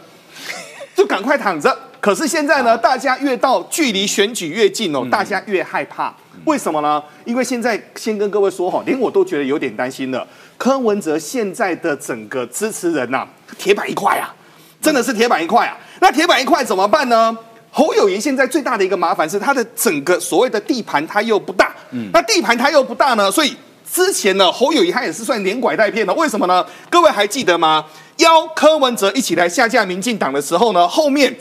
[0.95, 1.77] 就赶快躺着。
[1.99, 6.13] 可是现在呢，大家越到距离选举越近哦，大家越害怕。
[6.45, 7.03] 为什么呢？
[7.25, 10.25] 因为现在先跟各位说哈，连我都觉得有点担心了。
[10.57, 14.33] 柯文哲现在的整个支持人呐，铁板一块啊，
[14.81, 15.75] 真的是铁板一块啊。
[15.99, 17.37] 那铁板一块怎么办呢？
[17.71, 21.75] 侯友谊现在最大的一个麻烦是他的整个所谓的地盘他又不大，
[22.13, 23.55] 那地盘他又不大呢，所以。
[23.91, 26.65] 之前呢，侯友谊他也是算连拐带骗的，为什么呢？
[26.89, 27.85] 各位还记得吗？
[28.17, 31.35] 邀柯文哲一起来下架民进党的时候呢，后面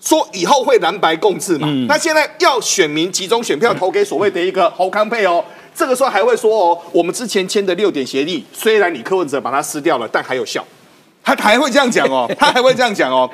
[0.00, 1.68] 说以后会蓝白共治嘛。
[1.86, 10.64] 那现在要选民集中选票投给所谓的一个侯康配哦，这个时候还会说哦，我们之前签的六点协议，虽然你柯文哲把它撕掉了，但还有效，
[11.22, 13.30] 他还会这样讲哦，他还会这样讲哦。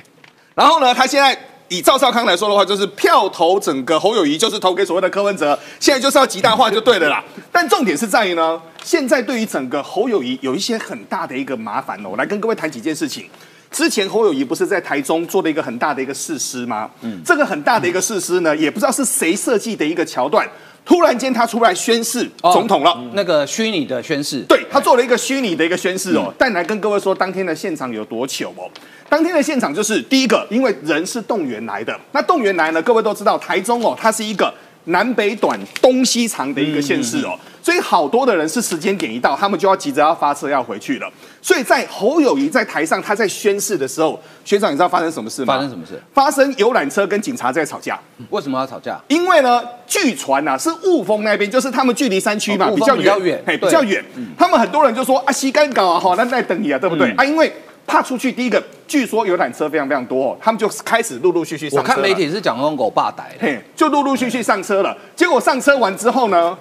[0.54, 1.36] 然后呢，他现在。
[1.74, 7.22] 以赵少康来说的话，就是票投整个侯友谊，就是投给所谓的柯文哲，现在就是要极大化就对了啦。
[7.50, 12.10] 但重点是在于呢，现在对于整个侯友谊有一些很大的一个麻烦哦。
[12.10, 13.26] 我来跟各位谈几件事情。
[13.70, 16.88] 之前侯友谊不是在台中做了一个很大的一个誓师吗？
[17.00, 20.48] 嗯，这个很大的一个誓师呢，也不知道是谁设计的一个桥段，
[20.84, 26.32] 突然间他出来宣誓总统了，那个虚拟的宣誓，对他做了一个虚拟的一个宣誓哦。
[26.38, 28.70] 但来跟各位说，当天的现场有多糗哦。
[29.08, 31.96] 当天的现场就是第一个，因为人是动员来的。
[32.12, 34.52] 那动员来呢，各位都知道，台中哦，它是一个
[34.86, 41.08] 南北短、东西长的一个县市哦，所以好多的人是时间点一到，他们就要急着要发车要回去了。
[41.40, 45.54] 所以在侯友谊在台上他在宣誓的时候，学长你知道发生什么事吗？
[45.54, 46.02] 发生什么事？
[46.12, 47.98] 发生游览车跟警察在吵架。
[48.30, 49.00] 为什么要吵架？
[49.08, 54.04] 因为呢，据传呐是雾峰那边，就是他们距离山区嘛比较远，嘿比较远。
[54.36, 57.12] 他们很多人就说啊，西干搞啊，好，那在等你啊，对不对？
[57.12, 57.52] 啊，因为。
[57.86, 61.82] 怕出去，第一个据说游览车非常非常多，他们就开始陆陆续续上车。
[61.82, 64.96] 我看媒体是讲用狗霸逮，嘿，就陆陆续续上车了。
[65.14, 66.56] 结果上车完之后呢，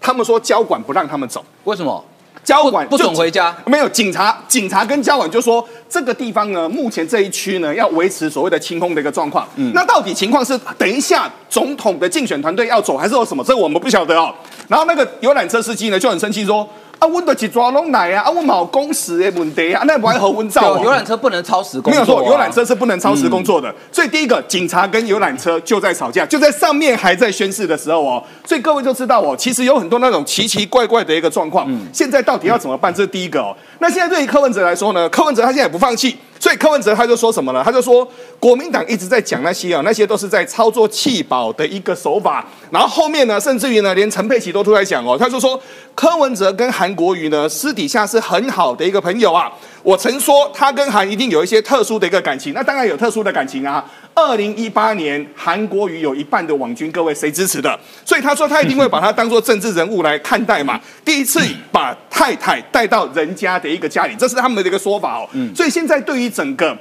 [0.00, 2.04] 他们说交管不让他们走，为什么？
[2.44, 3.54] 交管不准回家？
[3.66, 9.46] 没有警察，警察跟交管就说这个地方呢，目前这一区呢要维持所谓的清空的一个状况。
[9.56, 13.44] 嗯，那到底情况是等一下总统的竞选团队要走，还是有什么？
[13.44, 14.34] 这个我们不晓得哦。
[14.68, 16.66] 然后那个游览车司机呢就很生气说。
[16.98, 18.24] 啊，阮都是抓龙奶啊！
[18.24, 20.76] 啊，我冇工时的问题啊，那不爱和温照？
[20.82, 21.92] 游览车不能超时工作。
[21.92, 23.72] 没有错，游览车是不能超时工作的。
[23.92, 28.22] 所以第一个，警察跟游览车就在吵架，就在上面还在宣誓的时候哦。
[28.44, 31.70] 所以各位就知道哦，其实有很多那种奇奇怪怪的一个状况。
[31.92, 32.92] 现在到底要怎么办？
[32.92, 33.54] 这是第一个哦。
[33.78, 35.08] 那现在对于柯文哲来说呢？
[35.08, 36.16] 柯文哲他现在也不放弃。
[36.40, 37.62] 所以柯文哲他就说什么呢？
[37.64, 42.46] 他就说国民党一直在讲那些啊，那些都是在操作弃保的一个手法。
[42.70, 45.60] 然后后面呢，甚至于呢，连陈佩琪都出来讲哦，他就说
[45.94, 49.50] 柯文哲跟韩国瑜呢私底下是很好的一个朋友啊。
[49.82, 53.84] 我曾说他跟韩一定有一些特殊的一个感情，那当然有特殊的感情啊。
[54.18, 57.78] 二零一八年韩国瑜有一半的网军，各位谁支持的？
[58.04, 60.80] 所以他说他一定会把他当做政治人物来看待嘛。
[61.04, 65.28] 第一次把太太带到人家的一个家里，这是他们的一个说法哦。
[65.54, 66.76] 所以现在对于整个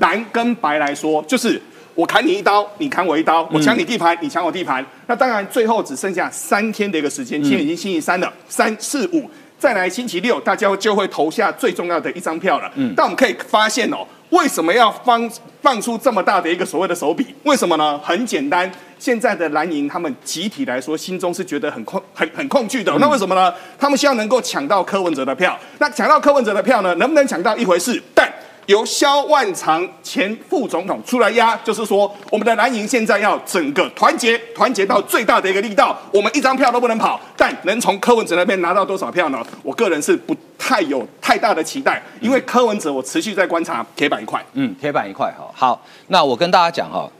[0.00, 1.60] 蓝跟白来说，就是
[1.94, 4.84] 我砍你一刀，你砍我一刀，我抢你地盘，你抢我地盘。
[5.06, 12.70] 那当然最后只剩下三天的一个时间，今天已经星期三了，三四五再来星期六，大家就会投下最重要的一张票了。
[12.94, 14.06] 但我们可以发现哦。
[14.32, 17.34] 为什么要放放出这么大的一个所谓的手笔？
[17.44, 17.98] 为什么呢？
[17.98, 22.90] 很简单，现在的蓝营他们集体来说，心中是觉得很恐、很很恐惧的。
[22.98, 23.52] 那为什么呢？
[23.78, 25.58] 他们希望能够抢到柯文哲的票。
[25.78, 26.94] 那抢到柯文哲的票呢？
[26.94, 28.02] 能不能抢到一回事？
[28.14, 28.26] 但
[28.66, 37.20] 由萧万长前副总统出来压，就是说我们的蓝营现在要整个团结，团结到最大的一个力道，我们一张票都不能跑。
[37.36, 39.44] 但能从柯文哲那边拿到多少票呢？
[39.62, 44.44] 我个人是不太有太大的期待，因为柯文哲我持续在观察铁板一块。
[44.52, 45.50] 嗯，铁板一块哈。
[45.54, 47.10] 好，那我跟大家讲哈，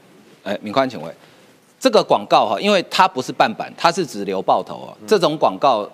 [0.45, 1.13] 哎，敏宽，请问
[1.81, 5.89] 这个广告哈，因为它不是半版，它是只留爆头啊，这种广告。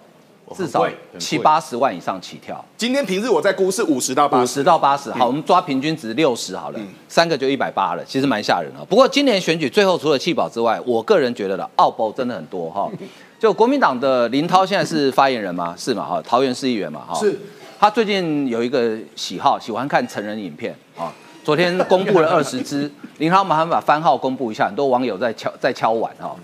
[0.55, 0.87] 至少
[1.19, 2.65] 七八十万以上起跳。
[2.77, 5.11] 今天平日我在估是五十到八十，五十到八十。
[5.13, 8.85] 好，我们抓平均值六十好了，三个就一百八了，其实蛮吓人的。
[8.85, 12.91] 不过今年选举最后除了弃保之外，我个人觉得的奥博真的很多哈。
[13.39, 15.75] 就国民党的林涛现在是发言人吗？
[15.79, 16.05] 是嘛？
[16.05, 17.03] 哈，桃园市议员嘛？
[17.09, 17.39] 哈，是。
[17.79, 21.13] 他最近有一个喜好，喜欢看成人影片啊。
[21.45, 26.35] 昨天公布了二十支， 林涛麻烦把番号公布一下，很多网友在敲在敲碗哈。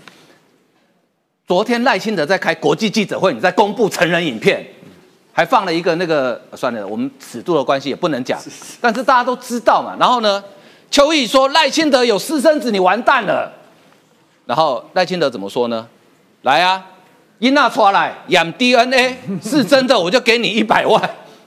[1.47, 4.65] 昨天赖清德在开国际记者会，你在公布成人影片，
[5.31, 8.39] 还放了一个那个，算了，我们尺度的关系也不能讲，
[8.81, 9.95] 但是大家都知道嘛。
[9.99, 10.43] 然后呢，
[10.89, 13.51] 邱毅说赖清德有私生子，你完蛋了。
[14.47, 15.87] 然后赖清德怎么说呢？
[16.41, 16.83] 来啊，
[17.37, 20.99] 伊娜出来养 DNA 是真的，我就给你一百万，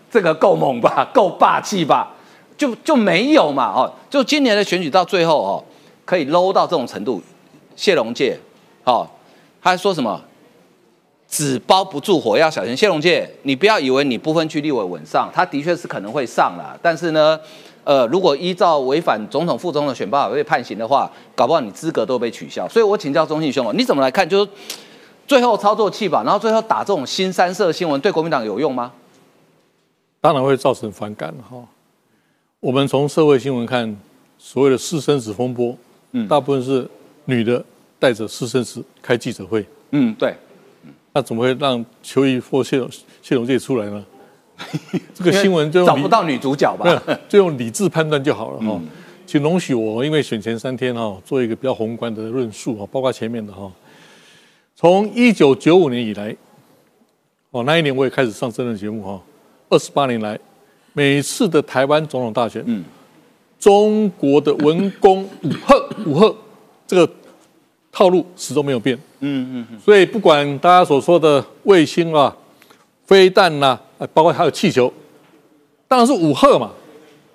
[0.09, 1.09] 这个够猛吧？
[1.13, 2.15] 够霸气吧？
[2.57, 3.73] 就就没有嘛？
[3.75, 5.65] 哦，就今年的选举到最后哦，
[6.05, 7.21] 可以 low 到这种程度，
[7.75, 8.39] 谢龙介，
[8.85, 9.05] 哦。
[9.61, 10.23] 他说什么？
[11.31, 12.75] 纸包不住火，要小心。
[12.75, 16.75] 谢龙介，你不要以为你不分区立委稳上，他的确是可能会上了。
[16.81, 17.39] 但是呢，
[17.85, 22.67] 呃，如果依照违反总统、副总统选罢法被判刑的话，搞不好你资格都被取消。
[22.67, 24.27] 所以我请教中信兄哦，你怎么来看？
[24.27, 24.51] 就是
[25.27, 28.91] 最后操作弃保，然后最后打这种新三色新闻，对国民党有用吗？
[30.23, 31.59] 当然会造成反感哈。
[32.61, 33.95] 我们从社会新闻看，
[34.39, 35.77] 所谓的私生子风波，
[36.13, 36.89] 嗯，大部分是
[37.27, 37.63] 女的。
[37.99, 40.35] 带着私生子开记者会，嗯，对，
[41.13, 42.89] 那怎么会让邱毅或谢龙
[43.21, 44.07] 谢龙介出来呢？
[45.15, 47.03] 这个新闻就找不到女主角吧？
[47.29, 48.81] 就用理智判断就好了哈。
[49.27, 53.71] 请容许我，因为选前三天哈，做一个比较宏观的论述哈，包括前面的哈。
[54.77, 56.37] 从一九九五年以来，
[57.51, 59.21] 哦，那一年我也开始上政论节目哈。
[59.69, 60.39] 二十八年来，
[60.93, 62.85] 每次的台湾总统大选，嗯，
[63.59, 66.37] 中国的文攻武赫武赫
[66.87, 67.13] 这个。
[67.99, 72.33] 套路始终没有变，嗯嗯嗯，所以不管大家所说的卫星啊、
[73.05, 73.77] 飞弹呐，
[74.15, 74.93] 包括还有气球，
[75.89, 76.71] 当然是武赫嘛。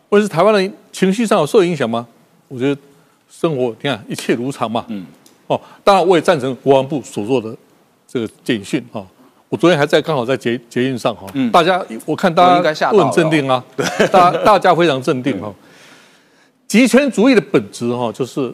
[0.10, 2.08] 或者是台湾人情绪上有受影响吗？
[2.48, 2.82] 我觉得
[3.30, 4.86] 生活你看一切如常嘛。
[4.88, 5.06] 嗯，
[5.48, 7.54] 哦，当然我也赞成国防部所做的
[8.08, 9.06] 这个简讯哈。
[9.50, 15.54] 我昨天还在刚好在捷捷运上哈，大家我看大家都很镇定啊， 对，大大家非常镇定哈。
[16.70, 18.54] 集权主义的本质哈，就是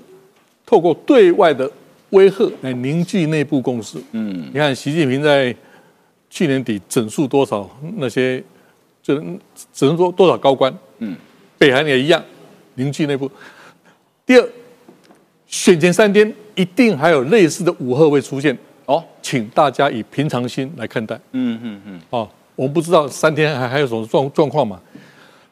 [0.66, 1.70] 透过对外的。
[2.12, 3.98] 威吓来凝聚内部共识。
[4.12, 5.56] 嗯，你看习近平在
[6.30, 8.44] 去年底整肃多少那些，
[9.02, 9.16] 就
[9.74, 10.76] 整肃多多少高官。
[11.00, 11.16] 嗯，
[11.58, 12.24] 北韩也一样
[12.76, 13.30] 凝聚内部。
[14.26, 14.50] 第二，
[15.48, 18.58] 选前三天一定还有类似的武赫会出现。
[18.86, 21.16] 哦，请大家以平常心来看待。
[21.34, 22.02] 嗯嗯嗯。
[22.10, 24.80] 哦，我们不知道三天还还有什么状状况嘛？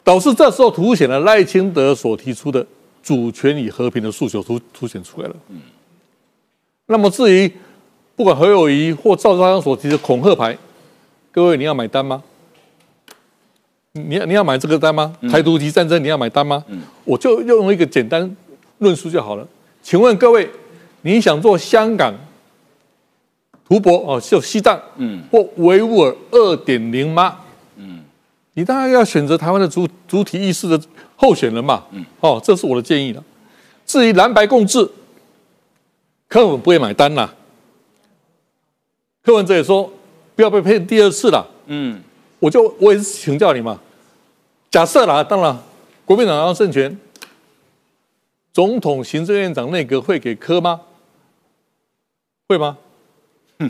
[0.04, 2.66] 导致这时候凸显了赖清德所提出的
[3.04, 5.36] 主权与和平的诉求凸凸显出来了。
[5.50, 5.62] 嗯。
[6.88, 7.52] 那么至于
[8.16, 10.58] 不管何友谊或赵少康所提的恐吓牌，
[11.32, 12.24] 各位你要买单吗？
[13.92, 15.14] 你你要买这个单吗？
[15.30, 16.64] 台独及战争你要买单吗？
[17.04, 18.36] 我就用一个简单
[18.78, 19.46] 论述就好了。
[19.84, 20.50] 请问各位，
[21.02, 22.14] 你想做香港、
[23.68, 27.40] 图博哦，就西藏，嗯，或维吾尔二点零吗？
[27.76, 28.02] 嗯，
[28.54, 30.82] 你当然要选择台湾的主主体意识的
[31.18, 31.84] 候选人嘛。
[31.92, 33.22] 嗯，哦，这是我的建议了。
[33.86, 34.90] 至于蓝白共治。
[36.28, 37.34] 柯文不会买单啦。
[39.24, 39.92] 柯文哲也说
[40.36, 41.46] 不要被骗第二次了。
[41.66, 42.02] 嗯，
[42.40, 43.80] 我就我也是请教你嘛。
[44.70, 45.58] 假设啦，当然
[46.06, 46.98] 国民党要政权，
[48.54, 50.82] 总统、行政院长内阁会给柯吗？
[52.48, 52.78] 会吗？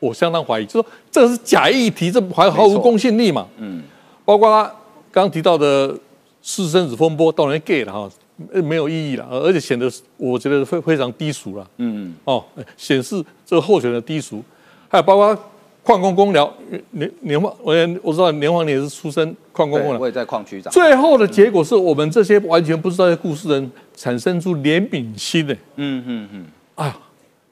[0.00, 3.46] 我相当怀疑，就说这个是假议题，这还毫无公信力嘛。
[3.58, 3.82] 嗯，
[4.24, 4.70] 包括
[5.12, 5.96] 刚提到的
[6.40, 8.10] 私生子风波，当然 gay 了哈。
[8.52, 11.68] 呃，没有意义了，而且显得我觉得非非常低俗了。
[11.78, 12.44] 嗯哦，
[12.76, 14.42] 显示这个候选的低俗，
[14.88, 15.36] 还有包括
[15.82, 16.50] 矿工公僚
[16.90, 20.72] 年年华，我我知道年黄你也是出身矿工工僚，我也在矿区长。
[20.72, 25.54] 最后的结果是我们这些完全不知道的故事人产生出怜悯心的。
[25.76, 26.98] 嗯嗯嗯，啊，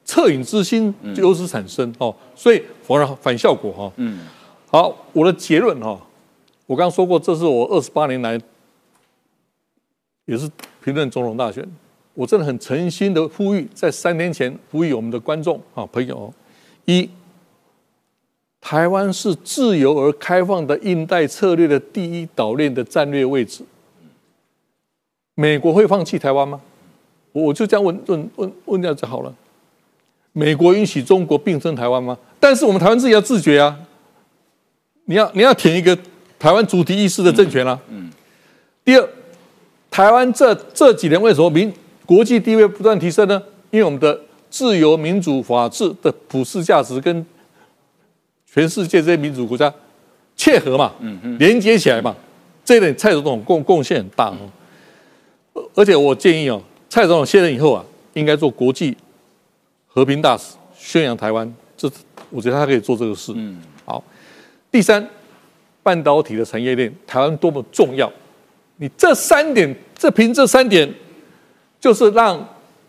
[0.05, 3.91] 恻隐之心就由此产生哦，所以反而反效果哈。
[3.97, 4.19] 嗯，
[4.67, 5.99] 好，我的结论哈，
[6.67, 8.39] 我刚刚说过，这是我二十八年来
[10.29, 10.49] 也是。
[10.81, 11.63] 评论总统大选，
[12.13, 16.33] 我真的很诚心的呼吁，在三年前呼吁我们的观众啊朋友：
[16.85, 17.07] 一，
[18.61, 23.65] 台湾是自由而开放的印代策略的第一岛链的战略位置，
[25.35, 26.61] 美国会放弃台湾吗？
[27.33, 29.35] 我就这样问问问问掉就好了。
[30.31, 32.17] 美国允许中国并吞台湾吗？
[32.39, 33.77] 但是我们台湾自己要自觉啊！
[35.05, 35.95] 你要你要填一个
[36.39, 37.77] 台湾主题意识的政权啊。
[37.89, 38.09] 嗯。
[38.85, 39.09] 第二。
[39.91, 41.71] 台湾这这几年为什么民
[42.05, 43.41] 国际地位不断提升呢？
[43.71, 47.25] 因为我们的自由、民主、法治的普世价值跟
[48.51, 49.71] 全世界这些民主国家
[50.35, 50.93] 切合嘛，
[51.37, 52.15] 连接起来嘛，
[52.65, 54.49] 这一点蔡总统贡贡献很大哦。
[55.75, 57.83] 而且我建议哦，蔡总统卸任以后啊，
[58.13, 58.95] 应该做国际
[59.87, 61.91] 和平大使，宣扬台湾，这
[62.29, 63.33] 我觉得他可以做这个事。
[63.35, 64.03] 嗯，好。
[64.71, 65.07] 第三，
[65.83, 68.11] 半导体的产业链，台湾多么重要。
[68.81, 70.89] 你这三点，这凭这三点，
[71.79, 72.47] 就是让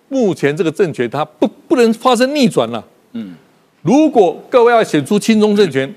[0.09, 2.85] 目前这个政权它不不能发生逆转了。
[3.13, 3.35] 嗯，
[3.83, 5.93] 如果各位要选出亲中政权，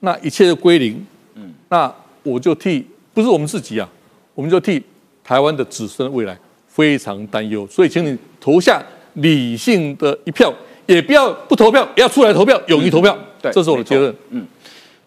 [0.00, 1.04] 那一切就归零。
[1.34, 3.88] 嗯，那我就替不是我们自己啊，
[4.34, 4.82] 我们就替
[5.24, 7.66] 台湾的子孙未来非常担忧。
[7.66, 10.52] 所以，请你投下理性的一票，
[10.84, 13.16] 也不要不投票，也要出来投票，勇于投票。
[13.40, 14.14] 对，这是我的结论。
[14.28, 14.46] 嗯，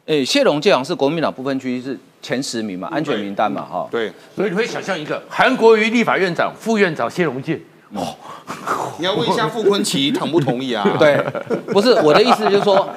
[0.06, 3.88] 诶，谢龙介好像是国民党不分区是前十名嘛，安全名单嘛，哈。
[3.90, 7.60] 对，所以你会想象一个韩国瑜立法院长、副院长谢龙介，
[7.92, 8.16] 哦，
[9.00, 10.88] 你要问一下傅昆奇 同不同意啊？
[11.00, 11.18] 对，
[11.74, 12.88] 不是我的意思，就是说，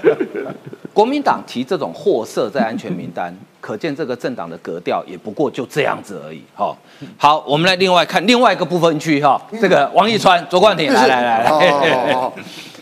[0.93, 6.43] 国民党提这种货色在安全名单，可见这个政党的格调也不过就这样子而已。
[6.55, 6.77] 哈，
[7.17, 12.33] 好，我们来另外看另外一个部分区哈，这个王一川、卓冠廷，来来来来，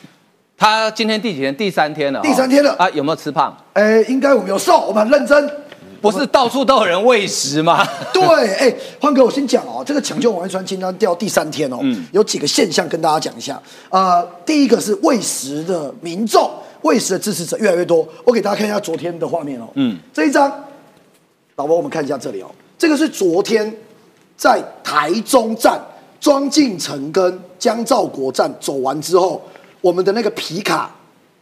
[0.59, 1.55] 他今天第几天？
[1.55, 2.21] 第三天了。
[2.23, 2.89] 第三天了啊？
[2.91, 3.55] 有没有吃胖？
[3.75, 5.51] 哎，应该我们有瘦，我们很认真。
[6.01, 7.87] 不是到处都有人喂食吗？
[8.13, 8.23] 对，
[8.55, 11.79] 哎，欢哥，我先讲哦，这个抢救王一川清单掉第三天哦，
[12.13, 13.61] 有几个现象跟大家讲一下。
[13.91, 16.51] 呃，第一个是喂食的民众，
[16.83, 18.07] 喂食的支持者越来越多。
[18.25, 20.51] 我给大家看一下昨天的画面哦，嗯，这一张，
[21.57, 22.47] 老婆，我们看一下这里哦，
[22.79, 23.75] 这个是昨天
[24.37, 25.81] 在台中站
[26.21, 29.43] 庄敬诚跟江兆国站走完之后，
[29.87, 30.91] 我们的那个皮卡。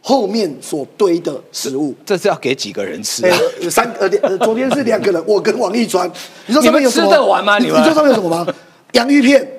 [0.07, 3.35] 后面所堆的食物，这是要给几个人吃啊？
[3.71, 6.07] 三呃，昨天是两个人，我跟王一川。
[6.45, 7.07] 你说上面有什么？
[7.07, 7.57] 吃得完吗？
[7.57, 7.79] 你们？
[7.79, 8.45] 你知道上面有什么吗？
[8.91, 9.51] 洋芋片，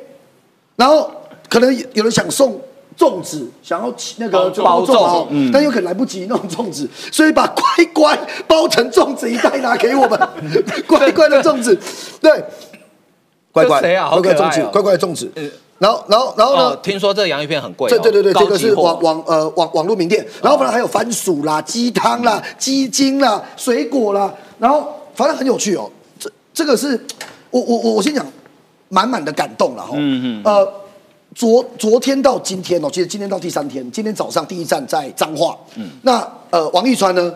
[0.77, 1.11] 然后
[1.49, 2.61] 可能有人想送
[2.97, 8.17] 粽子，想要那个包粽，但又可能来不及弄粽子，所以把乖乖
[8.47, 10.17] 包成粽子一袋拿给我们，
[10.87, 11.77] 乖乖的粽子，
[12.21, 12.31] 对，
[13.51, 14.11] 乖乖谁啊？
[14.11, 15.29] 乖乖粽子，乖乖粽子。
[15.79, 16.77] 然后，然后，然后呢？
[16.77, 17.91] 听说这个洋芋片很贵。
[17.91, 20.27] 对对对对，这个是网网呃网网络名店。
[20.43, 24.33] 然后，反正还有番薯啦、鸡汤啦、鸡精啦、水果啦。
[24.59, 25.91] 然后，反正很有趣哦。
[26.19, 26.99] 这这个是
[27.51, 28.25] 我我我我先讲，
[28.89, 29.95] 满满的感动了哈。
[29.97, 30.43] 嗯嗯。
[30.45, 30.73] 呃，
[31.35, 35.57] 昨昨天到今天哦，其实今天到第三天，今天早上第一站在彰化。
[35.75, 35.91] 嗯。
[36.03, 37.35] 那呃，王一川呢？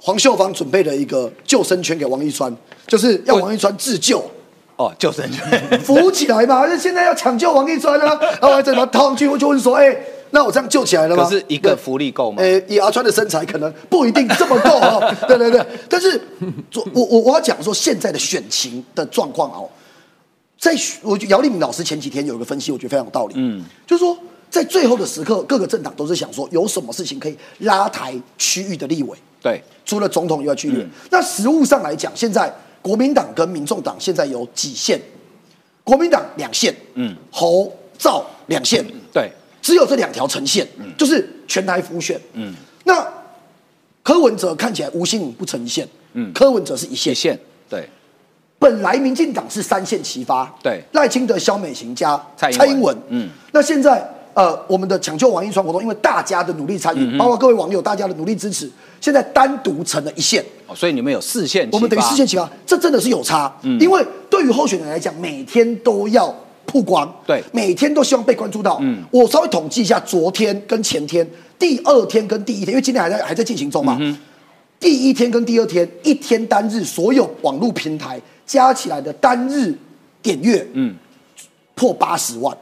[0.00, 2.56] 黄秀芳准备了一个救生圈给王一川，
[2.86, 4.24] 就是要王一川自救。
[4.78, 6.64] 哦，救生圈扶起来嘛！
[6.68, 9.26] 那现在要抢救王一川啊，然后怎么套上去？
[9.26, 9.96] 我就问说，哎，
[10.30, 11.24] 那我这样救起来了吗？
[11.24, 12.40] 可是一个福利够吗？
[12.40, 15.14] 哎，以阿川的身材，可能不一定这么够哦。
[15.26, 16.20] 对对对，但是，
[16.92, 19.68] 我我我要讲说现在的选情的状况哦，
[20.56, 20.72] 在
[21.02, 23.34] 我姚立明老师前几天有一个分析，我觉得非常有道理。
[23.36, 24.16] 嗯，就是说
[24.48, 29.18] 在最后的时刻，各个政党都是想说，有什么事情可以拉抬区域的立委？
[29.42, 30.86] 对，除了总统以外，区域。
[31.10, 32.54] 那实务上来讲，现在。
[32.82, 35.00] 国民党跟民众党现在有几线？
[35.84, 39.30] 国民党两线，嗯，侯赵两线，对，
[39.62, 42.54] 只有这两条呈现，嗯，就是全台浮选，嗯，
[42.84, 43.06] 那
[44.02, 47.88] 柯文哲看起来无心不成一线，嗯，柯文哲是一线，一线，对，
[48.58, 54.06] 本来民进党是三线齐发，对，赖清德、萧美琴加蔡英文，嗯，那现在
[54.38, 58.70] 呃，我们的抢救王一川活动，因为大家的努力参与，包括各位网友大家的努力支持。
[59.00, 60.44] 现在单独成了一线，
[60.76, 63.52] 所以你们有四线，我们等于四线起发，这真的是有差。
[63.62, 66.32] 嗯，因为对于候选人来讲，每天都要
[66.66, 68.78] 曝光，对，每天都希望被关注到。
[68.80, 71.28] 嗯，我稍微统计一下，昨天跟前天，
[71.58, 73.96] 第二天跟第一天，因为今天还在还在进行中嘛。
[74.00, 74.16] 嗯，
[74.78, 79.74] 第一天跟第二天，一天单日所有网络平台加起来的单日
[80.22, 80.94] 点阅，嗯，
[81.74, 82.56] 破八十万。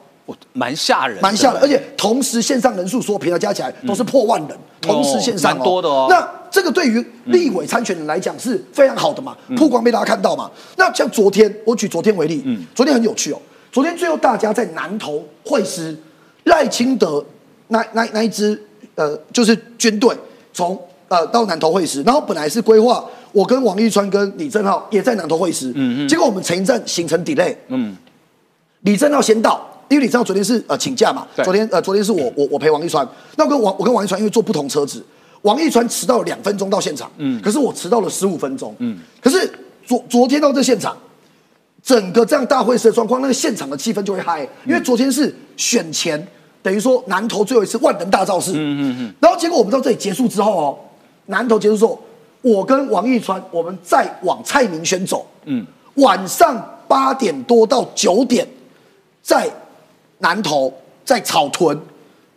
[0.53, 6.07] 蛮吓人，蛮吓人，而且同时线上人数所有平台加起来都是破万人，同时线上蛮多的哦。
[6.11, 10.51] 那这个对于立委参选人来讲是非常好的嘛，曝光被大家看到嘛。
[10.77, 13.41] 那像昨天，我举昨天为例，嗯，昨天很有趣哦。
[13.71, 15.97] 昨天最后大家在南投会师，
[16.45, 17.25] 赖清德
[17.69, 18.61] 那那那一支
[18.95, 20.17] 呃就是军队
[20.53, 20.77] 从
[21.09, 27.97] 呃到南投会师，然后本来是规划我跟王一川跟李正浩也在南投会师，嗯嗯，结果我们前一站行程 delay，嗯，
[28.81, 29.65] 李正浩先到。
[29.89, 33.07] 因为你知道昨天是呃请假嘛，昨天呃昨天是我我我陪王一川，
[33.37, 35.05] 那我跟王我跟王一川因为坐不同车子，
[35.43, 39.49] 王一川迟到了两分钟到现场，嗯，可是我迟到了十五分钟，嗯，可是
[39.85, 40.97] 昨昨天到这现场，
[41.83, 46.27] 整个这样大会师的状况，那个现场的气氛就会嗨，因为昨天是选前，
[46.63, 50.79] 等于说南投最后一次万能大造势，嗯嗯嗯，然后结果我们到这里结束之后哦，
[51.27, 52.03] 南投结束之后，
[52.43, 55.65] 我跟王一川我们再往蔡明轩走，嗯，
[55.95, 58.45] 晚上八点多到九点，
[59.23, 59.49] 在。
[60.19, 60.73] 南投
[61.05, 61.79] 在草屯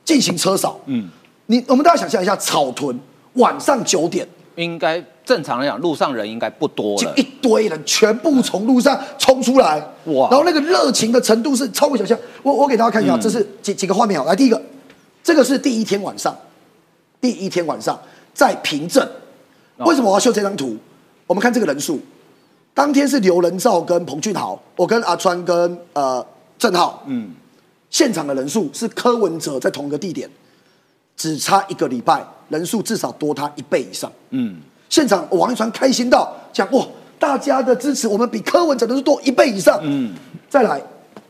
[0.03, 1.09] 进行车扫，嗯，
[1.47, 2.99] 你我们大家想象一下，草屯
[3.33, 10.27] 晚上九点，应该正常来讲，路上人应该不多就，一堆人全部从路上冲出来，哇！
[10.29, 12.17] 然后那个热情的程度是超过想象。
[12.43, 14.25] 我我给大家看一下，这是几几个画面啊？
[14.25, 14.61] 来，第一个，
[15.23, 16.35] 这个是第一天晚上，
[17.21, 17.99] 第一天晚上
[18.33, 19.07] 在平镇。
[19.77, 20.75] 为什么我要秀这张图？
[21.25, 21.99] 我们看这个人数，
[22.73, 26.25] 当天是刘仁照跟彭俊豪，我跟阿川跟呃
[26.57, 27.31] 郑浩，嗯，
[27.89, 30.29] 现场的人数是柯文哲在同一个地点，
[31.15, 34.57] 只差一个礼拜，人数至少多他一倍以上，嗯，
[34.89, 36.85] 现场王一川开心到讲哇，
[37.17, 40.13] 大家的支持我们比柯文哲人数多一倍以上，嗯，
[40.49, 40.81] 再来，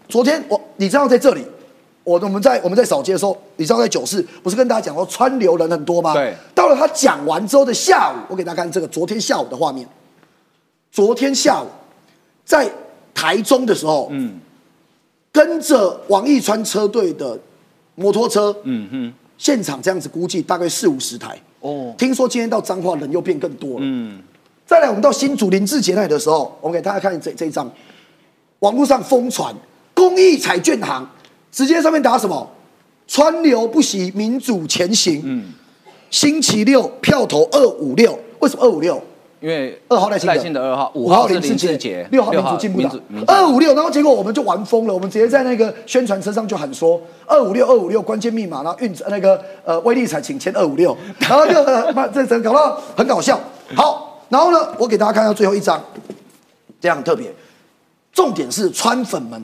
[0.08, 1.46] 昨天我你知道在这里。
[2.06, 6.14] 我我们在我们在扫街的时候，你知道在九市不是跟大家讲说川流人很多吗？
[6.14, 6.34] 对。
[6.56, 9.88] 到了他讲完之后的下午，我给大家看这个昨天下午的画面。
[10.92, 11.68] 昨天下午
[12.44, 12.68] 在
[13.14, 14.40] 台中的时候，嗯，
[15.32, 17.40] 跟着王义川车队的
[17.96, 21.40] 摩托车，嗯哼，现场这样子估计大概四五十台。
[21.60, 21.94] 哦。
[21.98, 23.82] 听说今天到彰化人又变更多了。
[23.82, 24.22] 嗯。
[24.66, 27.72] 再来，我们到新竹林志杰那里的时候，我给大家看这这一张，
[28.60, 29.56] 网络上疯传
[29.94, 31.10] 公益彩券行。
[31.52, 32.48] 直接上面打什么？
[33.08, 35.22] 川流不息，民主前行。
[35.24, 35.52] 嗯，
[36.12, 39.02] 星期六票投二五六，为什么二五六？
[39.40, 42.92] 因为二号赖清德，二号五号林志杰，六号民主进步党。
[43.26, 51.54] 二五六，然后结果我们就玩疯了，我们直接在那个宣传车上就喊说二五六二五六关键密码，然后运那个呃威力彩请签二五六， 然后就
[51.94, 53.40] 把这整搞到很搞笑。
[53.76, 55.82] 好，然后呢，我给大家看下最后一张，
[56.82, 57.34] 这样特别，
[58.12, 59.42] 重点是川粉们。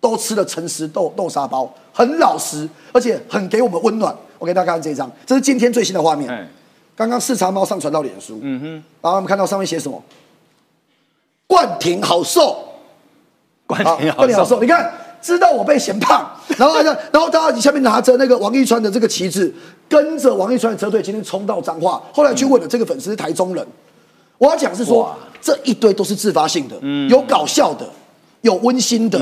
[0.00, 4.14] 都吃了诚实豆豆沙包，很老实，而且很给我们温暖。
[4.38, 6.48] 我给大家看这一张，这是今天最新的画面。
[6.98, 10.02] 刚刚视察猫上传到脸书，嗯哼，然后我们看到上面写什么？
[11.46, 12.58] 冠廷好瘦，
[13.68, 14.60] 冠廷好瘦。
[14.60, 14.92] 你看，
[15.22, 16.28] 知道我被嫌胖，
[16.58, 19.54] 然后 然后大家下面拿着那个王一川的这个旗帜，
[19.88, 22.02] 跟着王一川的车队今天冲到彰化。
[22.12, 23.64] 后来去问了这个粉丝是台中人，
[24.36, 26.76] 我要讲是说，这一堆都是自发性的，
[27.08, 27.88] 有搞笑的，
[28.40, 29.20] 有温馨的。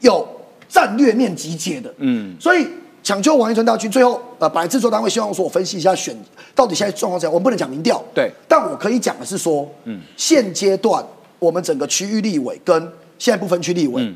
[0.00, 0.26] 有
[0.68, 2.66] 战略面集结的，嗯，所以
[3.02, 6.16] 抢救王一川大军，最后呃，本来制作单位希望说我分析一下选
[6.54, 11.04] 到底现在状况怎样，我们不能讲民调，对，但我可以讲的是说，嗯，现阶段
[11.38, 14.12] 我们整个区域立委跟现在不分区立委，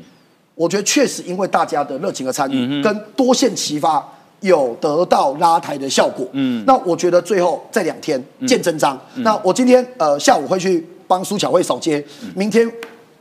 [0.55, 4.05] 我觉得确实因为大家的热情和参与，跟多线齐发
[4.39, 12.03] 有得到拉抬的效果，嗯，那我觉得最后这两天见真章，那我今天呃下午会去帮苏巧慧扫街，
[12.35, 12.71] 明天。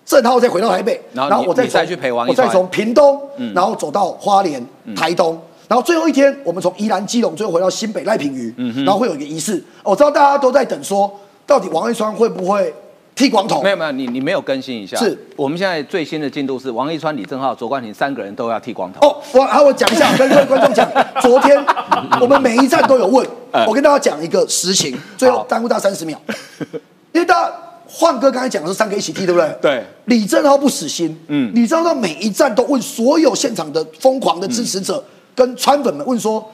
[0.08, 3.20] 郑浩再回到台北，然后我再再去陪王我再从屏东，
[3.52, 4.64] 然后走到花莲、
[4.94, 5.36] 台东，
[5.68, 9.62] 然后最后一天我们从宜兰、基隆，最后回到新北赖品妤，然后会有一个仪式。
[9.82, 11.12] 我知道大家都在等，说
[11.46, 12.72] 到底王一川会不会
[13.14, 13.62] 剃光头？
[13.62, 14.96] 没有没有，你你没有更新一下。
[14.96, 19.06] 是我们现在最新的进度是王一川、李正浩、卓冠廷三个人都要剃光头。
[19.08, 20.88] 哦，我好，我讲一下， 跟各位观众讲，
[21.20, 21.58] 昨天
[22.20, 23.26] 我们每一站都有问，
[23.66, 26.16] 我跟大家讲一个实情，最后耽误到三十秒，
[27.12, 27.52] 因为大家。
[27.88, 29.56] 焕哥刚才讲的是三个一起踢，对不对？
[29.62, 29.84] 对。
[30.06, 35.02] 李正浩不死心，嗯，李正浩每一站都问所有现场的疯狂的支持者
[35.36, 36.44] 跟川粉们问说：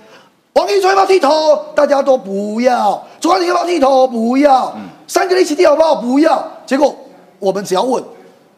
[0.55, 1.57] 王一川要不要剃头？
[1.75, 3.03] 大家都不要。
[3.21, 4.07] 朱冠廷要不要剃头？
[4.07, 4.77] 不要。
[5.07, 5.95] 三个一起剃好不好？
[5.95, 6.47] 不要。
[6.67, 6.95] 结果
[7.39, 8.03] 我们只要问。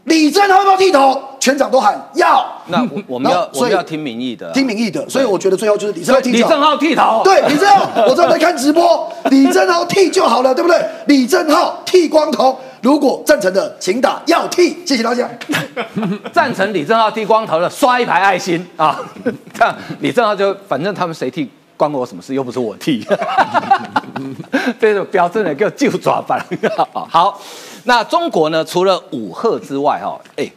[0.05, 1.21] 李正浩要不要剃头？
[1.41, 2.45] 全场都喊要。
[2.67, 5.09] 那我我们要我们要听民意的，听民意的。
[5.09, 6.31] 所以我觉得最后就是李正浩剃。
[6.31, 7.23] 李正浩剃头。
[7.23, 9.11] 对，李正浩，我正在看直播。
[9.31, 10.83] 李正浩剃就好了，对不对？
[11.07, 12.59] 李正浩剃光头。
[12.85, 14.77] 如果赞成的，请打要剃。
[14.85, 15.27] 谢谢大家。
[16.31, 19.01] 赞成李正浩剃光头的，刷一排爱心啊！
[19.55, 22.35] 这样李正浩就反正他们谁剃关我什么事？
[22.35, 23.03] 又不是我剃。
[24.79, 26.45] 这种标准的给我就抓板。
[27.09, 27.41] 好。
[27.87, 28.63] 那中国呢？
[28.63, 30.51] 除了武赫之外，哈，哎，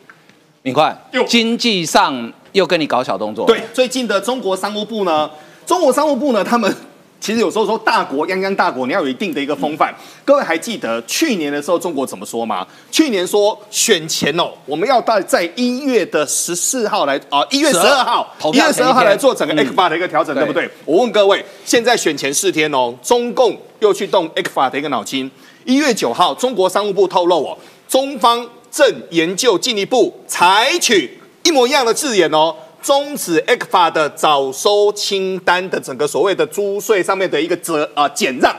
[0.64, 0.94] 明快，
[1.28, 3.46] 经济上又跟你搞小动作。
[3.46, 5.30] 对，最近的中国商务部呢，
[5.66, 6.74] 中国商务部呢，他们
[7.20, 9.94] 其实有时候说大国泱泱大国，你要有一定的一个风范。
[10.24, 12.66] 各位还记得去年的时候中国怎么说吗？
[12.92, 20.70] 去年说选前哦，我们要到在一月的十四号来啊，一月十二号，一月十二号来做整个 X 法的一个调整，对不对？
[20.86, 25.30] 我问各位，现在选前四天哦，中共又去动 X 法的一个脑筋。
[25.66, 27.58] 一月九号，中国商务部透露哦，
[27.90, 32.56] 中方正研究进一步采取一模一样的字眼哦，
[32.88, 38.56] 终止 ECFA 的早收清单的整个所谓的租税上面的一个折啊减让，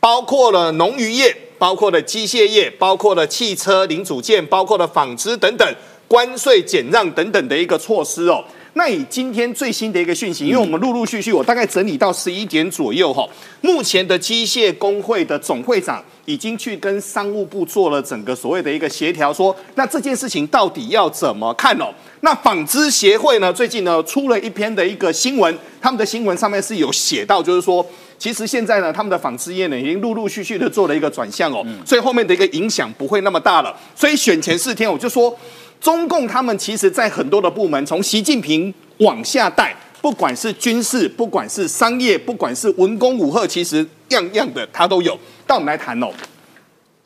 [0.00, 5.74] 包括了农渔业，包括了机械业，包括了汽车零组件，包括了纺织等等
[6.06, 8.42] 关税减让等等的一个措施哦。
[8.78, 13.28] 那以今天最新的一个讯息，因为我们陆陆续续，我大概整理到十一点左右哈，
[13.60, 16.02] 目前的机械工会的总会长。
[16.28, 21.86] 已经去跟商务部做了整个所谓的一个协调，说那这件事情到底要怎么看哦？
[22.20, 27.84] 那纺织协会呢，最近呢出了一篇的一个新闻，他们的新闻上面是有写到，就是说，
[28.18, 33.74] 其实现在呢，他们的纺织业呢已经陆陆续续的做了一个转向哦，所以后面的一个影响不会那么大了。
[33.96, 35.34] 所以选前四天，我就说，
[35.80, 39.76] 中共他们其实在很多的部门，从习近平往下带。
[40.00, 45.18] 不管是军事，不管是商业，不管是文攻武赫，其实样样的他都有。
[45.44, 46.08] 但我们来谈哦，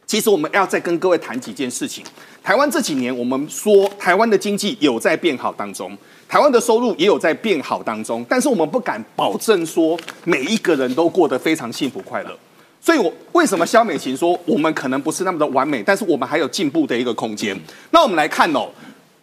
[0.07, 2.05] 其实我们要再跟各位谈几件事情。
[2.43, 5.97] 台湾这几年，我们说台湾的经济有在变好当中，
[6.29, 12.39] 台湾的收入也有在变好当中，但是我们不敢保证说每一个人都过得非常幸福快乐。
[12.85, 17.57] 所以，我为什么肖美琴说我们可能不是那么的完美，但是我们还有进步的一个空间？
[17.93, 18.69] 那我们来看哦。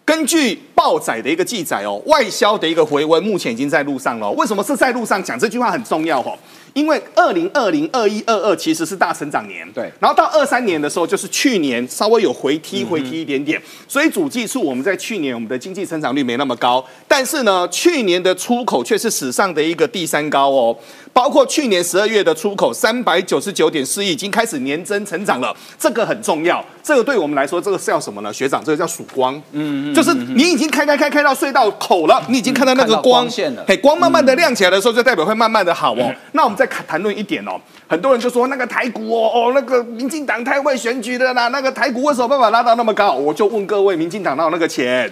[0.05, 4.28] 根据报载的一个记载哦，外销的一个回温目前已经在路上了。
[4.32, 5.24] 为什么是在路上？
[5.24, 6.36] 讲这句话很重要哦，
[6.74, 9.91] 因为二零二零、二一、二二其实是大成长年，对。
[9.99, 13.62] 然后到二三年的时候，就是去年稍微有回踢，回踢一点点。
[13.88, 20.76] 所以主计处我们在去年我们的经济成长率没那么高，但是呢，去年的出口却是史上的一个第三高哦。
[21.20, 26.64] 包括去年十二月的出口三百九十九点四亿，已经开始年增成长了，这个很重要。
[26.82, 28.32] 这个对我们来说，这个是叫什么呢？
[28.32, 29.40] 学长，这个叫曙光。
[29.52, 33.66] 嗯，就是你已经开开开开到隧道口了，你已经看到那个光线了。
[33.68, 36.10] 嘿，光慢慢的亮起来的时候，就代表会慢慢的好哦。
[36.32, 37.60] 那我们再谈论一点哦，
[37.90, 43.12] 很多人就说那个台股哦哦，那个民进党太会选举的啦，那个台股为什么办法拉到那么高？
[43.12, 45.12] 我就问各位，民进党哪有那个钱？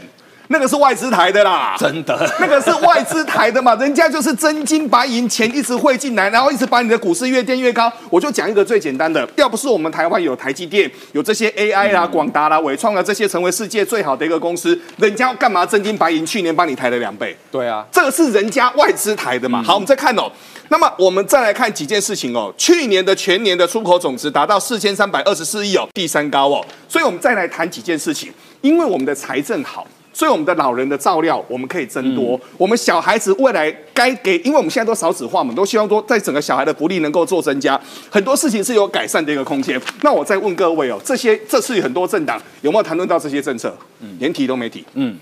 [0.49, 7.91] 那个是外资台的啦，真的，那个是外资台的嘛， 人家就是真金白银钱一直汇进来，然后一直把你的股市越垫越高。
[8.09, 16.25] 我就讲一个最简单的，要不是我们台湾有台积电，有这些 AI 啦、广达啦、伟创啦这些成为世界最好的一个公司，人家干嘛真金白银？
[16.25, 17.35] 去年帮你抬了两倍？
[17.51, 19.61] 对啊，这个是人家外资台的嘛。
[19.61, 20.31] 好，我们再看哦，
[20.69, 28.31] 那么我们再来看几件事情哦，去年的全年的出口总值达到四千三百二十四亿哦，第三高哦，所以我们再来谈几件事情，
[28.61, 29.85] 因为我们的财政好。
[30.18, 39.80] 所以我们的老人的照料我们可以增多，我们小孩子未来该给，因为我们现在都少子化嘛，都希望说在整个小孩的福利能够做增加，很多事情是有改善的一个空间。
[40.01, 43.78] 那我再问各位哦，这些这次很多政党有没有谈论到这些政策？
[43.99, 45.15] 嗯，连提都没提，嗯，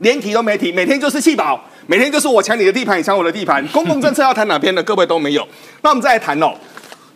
[0.00, 5.48] 连提都没提，每天就是气保，每天就是我抢你的地盘，你抢我的地盘， 公共政策要谈哪边的，各位都没有。
[5.80, 6.52] 那我们再来谈哦。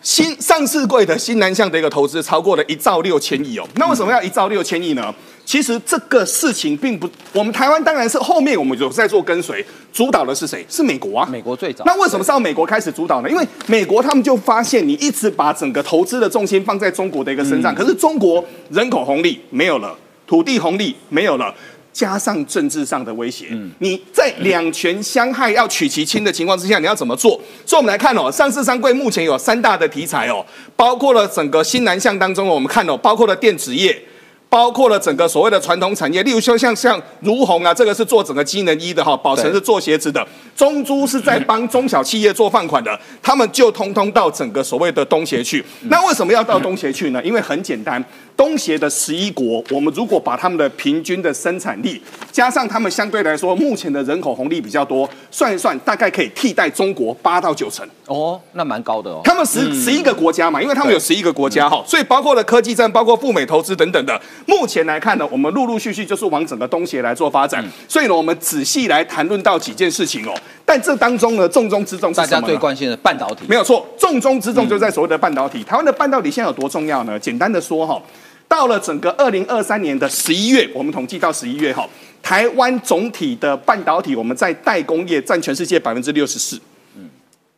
[0.03, 5.15] 新上市柜的新南向的一个投资超过了一兆六千亿哦，那为什么要一兆六千亿呢？
[5.51, 10.65] 其实这个事情并不，我们台湾当然是后面我们有在做跟随，主导的是谁？
[10.69, 11.83] 是美国啊，美国最早。
[11.85, 13.29] 那为什么是要美国开始主导呢？
[13.29, 21.53] 因为美国他们就发现你一直把整个投资的重心放在中国的一个身上，可是中国人口红利没有了，土地红利没有了。
[21.93, 23.47] 加上政治上的威胁，
[23.81, 27.33] 你在两权相害要取其轻的情况之下，你要怎么做？
[27.67, 30.47] 所以，我们来看哦，上市商柜目前有三大的题材哦，
[30.77, 34.01] 包括了整个新南向当中，我们看哦，包括了电子业。
[34.51, 40.27] 包括了整个所谓的传统产业，例如说像像如虹啊，这个是做整个机能衣的哈，宝成是做鞋子的，
[40.57, 45.65] 中珠是在帮中小企业做放款的，他们就通通到整个所谓的东协去。
[45.83, 47.23] 那为什么要到东协去呢？
[47.23, 48.05] 因为很简单，
[48.41, 52.01] 东协的十一国，我们如果把他们的平均的生产力
[52.33, 57.87] 加上他们相对来说目前的人口红利比较多，算一算大概可以替代中国八到九成。
[58.07, 59.21] 哦，那蛮高的哦。
[59.23, 64.19] 他们十十一个国家嘛，因为他们有十一个国家哈，所以包括了科技战，包括赴美投资等等的。
[64.47, 67.63] 目前来看呢，我们陆陆续续就是往整个东协来做发展。
[67.87, 70.33] 所以呢，我们仔细来谈论到几件事情哦。
[70.65, 73.45] 但这当中呢，重中之重是大家最关心的半导体。
[73.47, 75.63] 没有错，重中之重就在所谓的半导体。
[75.63, 77.19] 台湾的半导体现在有多重要呢？
[77.19, 78.01] 简单的说哈，
[78.51, 81.89] 到了整个二零二三年的十一月，我们统计到十一月哈，
[82.21, 86.61] 台湾总体的半导体我们在代工业占全世界百分之六十四。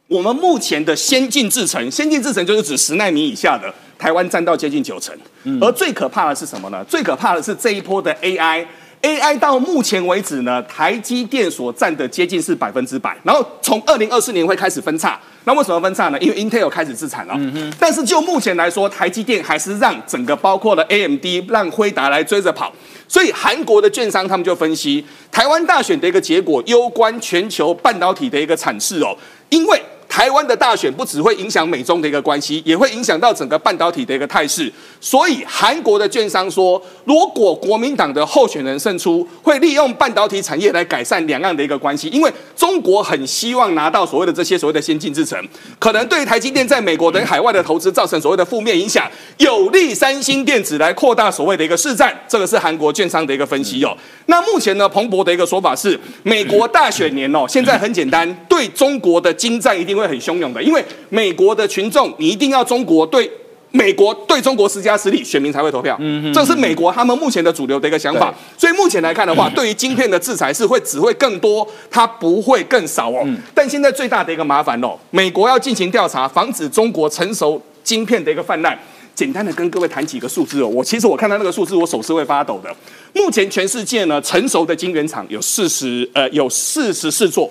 [0.06, 5.16] 我们目前的先进制程，先进制程就是指十纳米以下的，台湾占到接近九成。
[5.62, 6.84] 而最可怕的是什么呢？
[6.84, 13.16] 最可怕的是这一波的 AI，AI 到目前为止呢，台积电所占的接近是百分之百。
[13.24, 16.18] 然后从二零二四年会开始分叉，那为什么分叉呢？
[16.20, 17.38] 因为 Intel 开始自产了。
[17.78, 22.72] 但是就目前来说，台积电还是让整个包括了 AMD 让辉达来追着跑。
[23.08, 29.16] 所以韩国的券商他们就分析，台湾大选的一个结果，攸关全球半导体的一个产势哦，
[29.50, 29.82] 因为。
[30.12, 34.70] 台湾的大选不只会影响美中的一个关系，也会影响到整个半导体的一个态势。
[35.00, 42.08] 所以韩国的券商说，如果国民党的候选人胜出，会利用半导体产业来改善两岸的一个关系。
[42.08, 45.42] 因为中国很希望拿到所谓的这些所谓的先进制程，
[45.78, 52.14] 可能对台积电在美国等海外的投资造成所谓的负面影响，有利三星电子来扩大所谓的一个市占。
[52.28, 53.96] 这个是韩国券商的一个分析哦。
[54.26, 60.01] 那目前呢，彭博的一个说法是，美国大选年哦，现在很简单，对中国的金战一定会。
[60.02, 63.30] 会很汹涌的，因为美国的群众，你一定要中国对
[63.70, 65.96] 美国对中国施加实力，选民才会投票。
[66.00, 68.34] 嗯，这是美国他们目前的主流的一个想法。
[68.58, 73.26] 所以目前来看的话，对于晶片的制裁是会只会更多，它不会更少哦。
[73.54, 78.78] 但现在最大的一个麻烦哦，美国要进行调查，防止中国成熟晶片的一个泛滥。
[79.14, 82.74] 简单的跟各位谈几个数字哦，我其实我看到那个数字，我手是会发抖的。
[83.12, 87.50] 目前全世界呢，成熟的晶圆厂有四十呃有四十四座。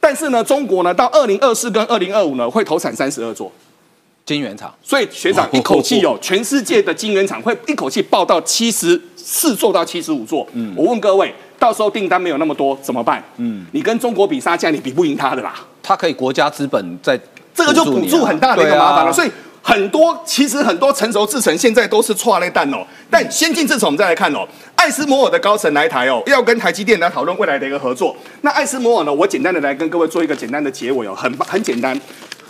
[0.00, 3.52] 但是呢，中国呢到二零二四跟二零二五呢会投产三十二座。
[4.26, 10.46] 晶圆厂，所以学长一口气有全世界的晶圆厂会一口气爆到七十四座到七十五座。
[10.52, 13.20] 嗯，我问各位，到时候订单没有那么多怎么办？
[13.38, 15.54] 嗯，你跟中国比杀价，你比不赢他的啦。
[15.82, 17.18] 他可以国家资本在，
[17.52, 19.12] 这个就补助很大的一个麻烦了。
[19.12, 19.30] 所以
[19.62, 22.78] 很多其实很多成熟制程现在都是错类蛋哦。
[23.10, 28.16] 但先进制程我们再来看哦，爱斯摩尔的高层来台哦，要跟台积电来讨论未来的一个合作。
[28.40, 31.98] 那爱斯摩尔呢，我简单的来跟各位做一个简单的结尾哦，很很简单。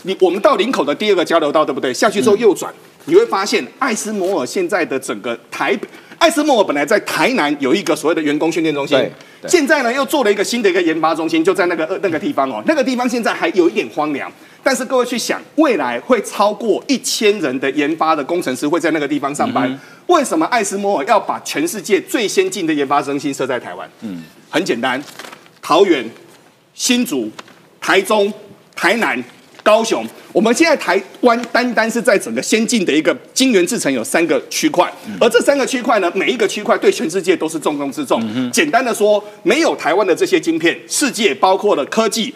[0.02, 1.92] 你我们到林口的第二个交流道，对不对？
[1.92, 2.72] 下去之后右转，
[3.04, 5.86] 你会发现爱斯摩尔现在的整个台北，
[6.20, 9.10] 艾斯摩尔本来在台南有一个所谓的员工训练中心，
[9.48, 12.62] 现在呢又做了一个新的一个研发中心，就在那个呃那个地方哦。
[12.66, 14.30] 那个地方现在还有一点荒凉，
[14.62, 19.80] 但是各位去想，未来会超过一千人的研发的工程师会在那个地方上班。
[20.08, 23.88] 为什么艾斯摩尔要把全世界最先进的研发中心设在台湾？
[24.02, 25.02] 嗯，很简单，
[25.62, 26.04] 桃园、
[26.74, 27.30] 新竹、
[27.80, 28.30] 台中、
[28.76, 29.24] 台南。
[29.62, 34.90] 高雄，我们现在台湾单单是在整个先进的一个晶圆制成有三个区块，
[35.20, 38.50] 而这三个区块呢，每一个区块对全世界都是重中之重。
[38.50, 42.34] 简单的说，没有台湾的这些晶片，世界包括了科技、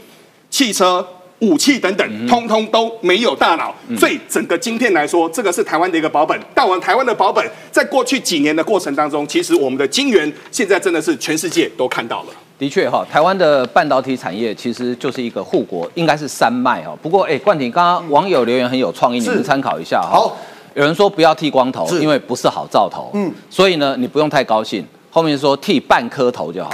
[0.51, 1.07] 汽车、
[1.41, 3.75] 武器等等，通通都没有大脑。
[3.99, 6.39] 所以整个晶片来说，这个是台湾的一个保本。
[6.55, 12.29] 但我们台湾的保本，在过去几年的过程当中，其实我们的晶圆现在真的是全世界都看到了。
[12.57, 16.97] 的确哈，台湾的半导体产业其实就是一个护国，应该是山脉哈。
[17.03, 20.11] 不过哎，冠廷刚刚网友留言很有创意，你们参考一下哈。
[20.13, 20.37] 好，
[20.75, 23.11] 有人说不要剃光头，因为不是好兆头。
[23.15, 24.87] 嗯，所以呢，你不用太高兴。
[25.11, 26.71] 后面说剃半颗头就好，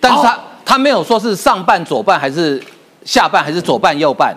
[0.00, 2.62] 但是他他没有说是上半左半还是
[3.04, 4.34] 下半还是左半右半，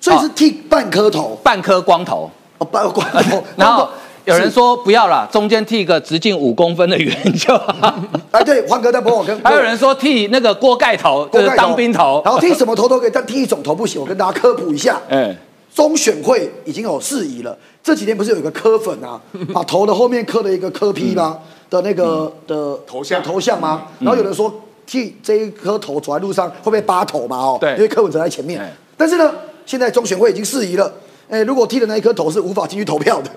[0.00, 3.88] 所以是剃半颗头，半颗光头哦，半光头， 然后。
[4.24, 7.94] 有人说不要了，中间剃一个直径五公分的圆就好。
[8.30, 9.38] 哎， 对，黄哥在帮我跟。
[9.44, 12.22] 还有人说剃那个锅盖头，就是当兵头。
[12.24, 14.00] 然后剃什么头都可以，但剃一种头不行。
[14.00, 15.00] 我跟大家科普一下。
[15.08, 15.36] 嗯。
[15.74, 17.56] 中选会已经有事宜了。
[17.82, 19.20] 这几天不是有一个磕粉啊，
[19.52, 21.38] 把头的后面刻了一个磕批吗？
[21.68, 23.82] 的那个的头像头像吗？
[23.98, 27.36] 然后有人说剃这一颗头走在路上会不会扒头嘛？
[27.36, 28.62] 哦，对，因为柯文哲在前面。
[28.96, 29.32] 但是呢，
[29.66, 30.92] 现在中选会已经事宜了。
[31.28, 33.30] 哎，如果剃的那一颗头是无法进去投票的。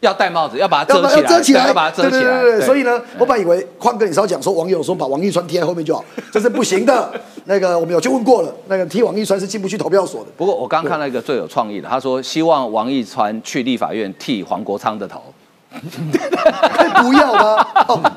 [0.00, 2.22] 要戴帽子，要把它遮起来，要遮起来，要把它遮起来。
[2.22, 7.12] 对对对所以呢，我本来以为宽哥你稍讲说网友说把王一川贴在后面就好， 这是不行的。
[7.44, 10.30] 那个我们有去问过了，那个踢王一川是进不去投票所的。
[10.36, 15.22] 不过我刚看到一个最有创意的，他说希望王一川去立法院剃黄国昌的头。
[15.80, 17.66] 可以不要吗？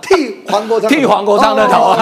[0.01, 1.95] 剃黄国昌，剃黄国昌的头，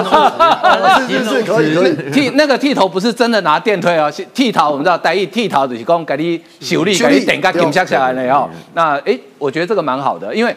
[0.97, 2.11] 是是是， 可以可以。
[2.11, 8.49] 剃 那个剃头不是真的拿电推啊，剃头我们知道，戴一剃头就是讲给你修理，给你点个停下下来了哦。
[8.73, 10.55] 那哎，我觉得这个蛮好的，因为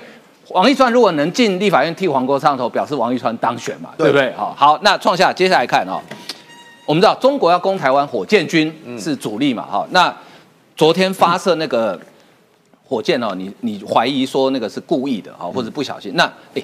[0.50, 4.32] 王一川如果能进立法院剃黄国昌头，表示王一川当选嘛，对不对？
[4.36, 5.98] 好，好，那创下接下来看哦，
[6.86, 9.84] 我们知道中国要攻台湾，火箭军是主力嘛，哈。
[9.90, 10.14] 那
[10.76, 11.98] 昨天发射那个。
[12.86, 16.12] 火箭哦，你你怀疑说那个是故意的哈，或者不小心？
[16.14, 16.24] 那
[16.54, 16.62] 哎，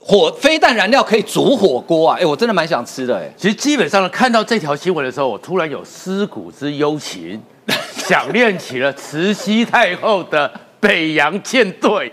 [0.00, 2.18] 火飞弹燃料可以煮火锅啊？
[2.20, 3.28] 哎，我真的蛮想吃的哎。
[3.36, 7.42] 其实基本上呢，看到这条新闻的时候，我突然有思古之幽情，
[7.96, 12.12] 想念起了慈禧太后的北洋舰队，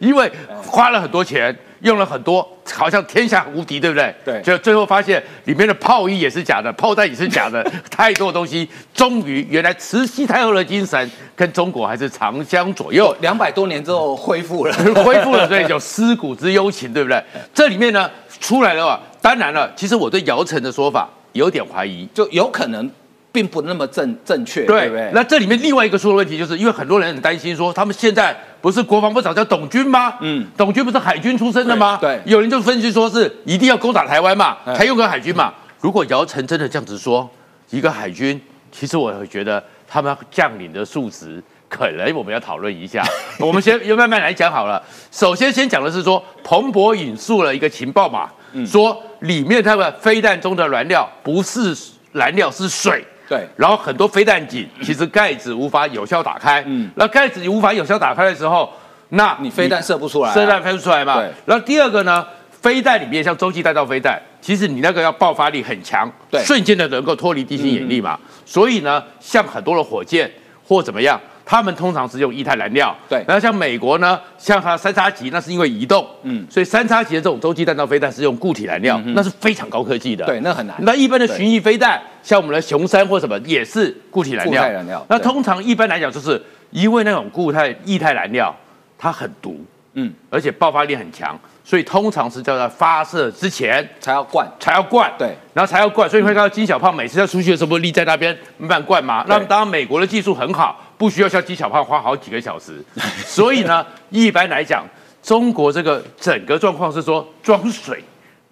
[0.00, 0.30] 因为
[0.64, 1.56] 花了很多钱。
[1.80, 4.14] 用了很多，好像天下无敌，对不对？
[4.24, 4.42] 对。
[4.42, 8.68] 就最后发现里面的炮衣也是假的，炮弹也是假的， 太多东西。
[8.94, 13.14] 终于，原来慈禧太后的精神跟中国还是长相左右。
[13.20, 14.72] 两百多年之后恢复了，
[15.04, 17.22] 恢复了，所以有尸骨之幽情，对不对？
[17.54, 18.10] 这里面呢，
[18.40, 19.00] 出来了。
[19.20, 22.90] 当然了，其实我对姚晨的说法有点怀疑，就有可能。
[23.36, 25.10] 并不那么正正确，对不对？
[25.12, 30.14] 那这里面另外一个出的问题，就是因为很多人很担心说，他们现在不是国防部长叫董军吗？
[30.22, 31.98] 嗯，董军不是海军出身的吗？
[32.00, 35.52] 对，有人就分析说是一定要攻打台湾嘛，才用个海军嘛。
[35.82, 37.30] 如果姚晨真的这样子说，
[37.68, 38.40] 一个海军，
[38.72, 43.04] 其实我会觉得他们将领的素质，可能我们要讨论一下。
[43.38, 44.82] 我们先要慢慢来讲好了。
[45.12, 48.30] 首先先讲的是说，彭博引述了一个情报嘛，
[48.66, 51.76] 说里面他们飞弹中的燃料不是
[52.12, 53.04] 燃料，是水。
[53.28, 58.72] 对，然后很多飞弹井其实盖子无法有效打开，嗯，那盖子无法有效打开的时候，
[59.10, 61.16] 那你飞弹射不出来，射弹飞不出来嘛。
[61.16, 68.18] 对，然后第二个呢，飞弹里面像洲际弹道飞弹，其实你那个要爆发力很强，对，瞬间的能够脱离地心引力嘛。
[68.44, 70.30] 所以呢，像很多的火箭
[70.66, 71.20] 或怎么样。
[71.48, 73.24] 他们通常是用液态燃料，对。
[73.26, 80.76] 然后像美国呢，像它三叉戟，那是因为移动，嗯，所以三叉戟的这种洲际弹道飞弹是用固体燃料，那是非常高科技的，对，那很难。
[80.80, 84.60] 那一般的巡弋飞弹，像我们的雄三或什么，也是固体燃料。
[84.60, 85.06] 固态燃料。
[85.08, 86.42] 那通常一般来讲，就是
[86.72, 88.52] 因为那种固态液态燃料，
[88.98, 94.46] 它很毒，嗯嗯，而且爆发力很强，所以通常是叫在发射之前才要灌。
[94.60, 99.24] 才要灌，对，然后才要灌，所以你会看到金小胖每次要出去的时候，不是立在那边慢慢灌吗？
[99.26, 102.82] 那当然美国的技术很好，不需要像机小胖花好几个小时，
[103.24, 104.84] 所以呢，一般来讲，
[105.22, 108.02] 中国这个整个状况是说装水、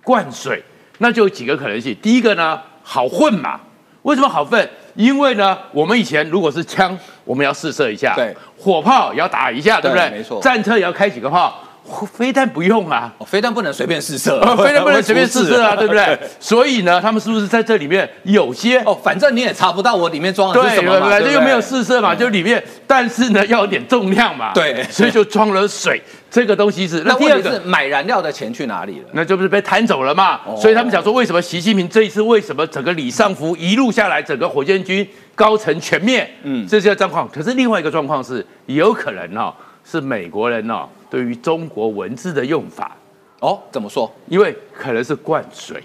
[0.02, 0.62] 灌水，
[0.98, 1.96] 那就有几个可能性。
[2.02, 3.60] 第一个呢，好混嘛，
[4.02, 4.68] 为什么好混？
[4.94, 10.08] 因为呢，我们以前如果是枪，我们要试射一下，对，火炮也要打一下，对不对？
[10.10, 11.58] 对没错战车也要开几个炮，
[12.06, 13.12] 飞弹不用啊。
[13.18, 16.18] 哦飞弹不能随便试射，呃， 飞弹不能随便试射啊，对不对？
[16.40, 27.02] 所以呢，他们是不是在这里面有些哦，反正你也查不到我里面装的，是什么嘛，对不对反正又没有试射嘛，就里面，但是呢，要有点重量嘛，对所以就装了水，这个东西是。
[27.04, 29.08] 那第二个，是买燃料的钱去哪里了？
[29.12, 30.40] 那就不是被贪走了嘛。
[30.46, 36.22] 哦所以他们想说，为什么习近平这一次为什么整个李尚福一路下来，整个火箭军高层全灭？
[36.42, 37.28] 嗯嗯，这是状况。
[37.28, 39.52] 可是另外一个状况是，有可能哦，
[39.84, 42.96] 是美国人哦对于中国文字的用法，
[43.40, 44.10] 哦，怎么说？
[44.28, 45.82] 因为可能是灌水。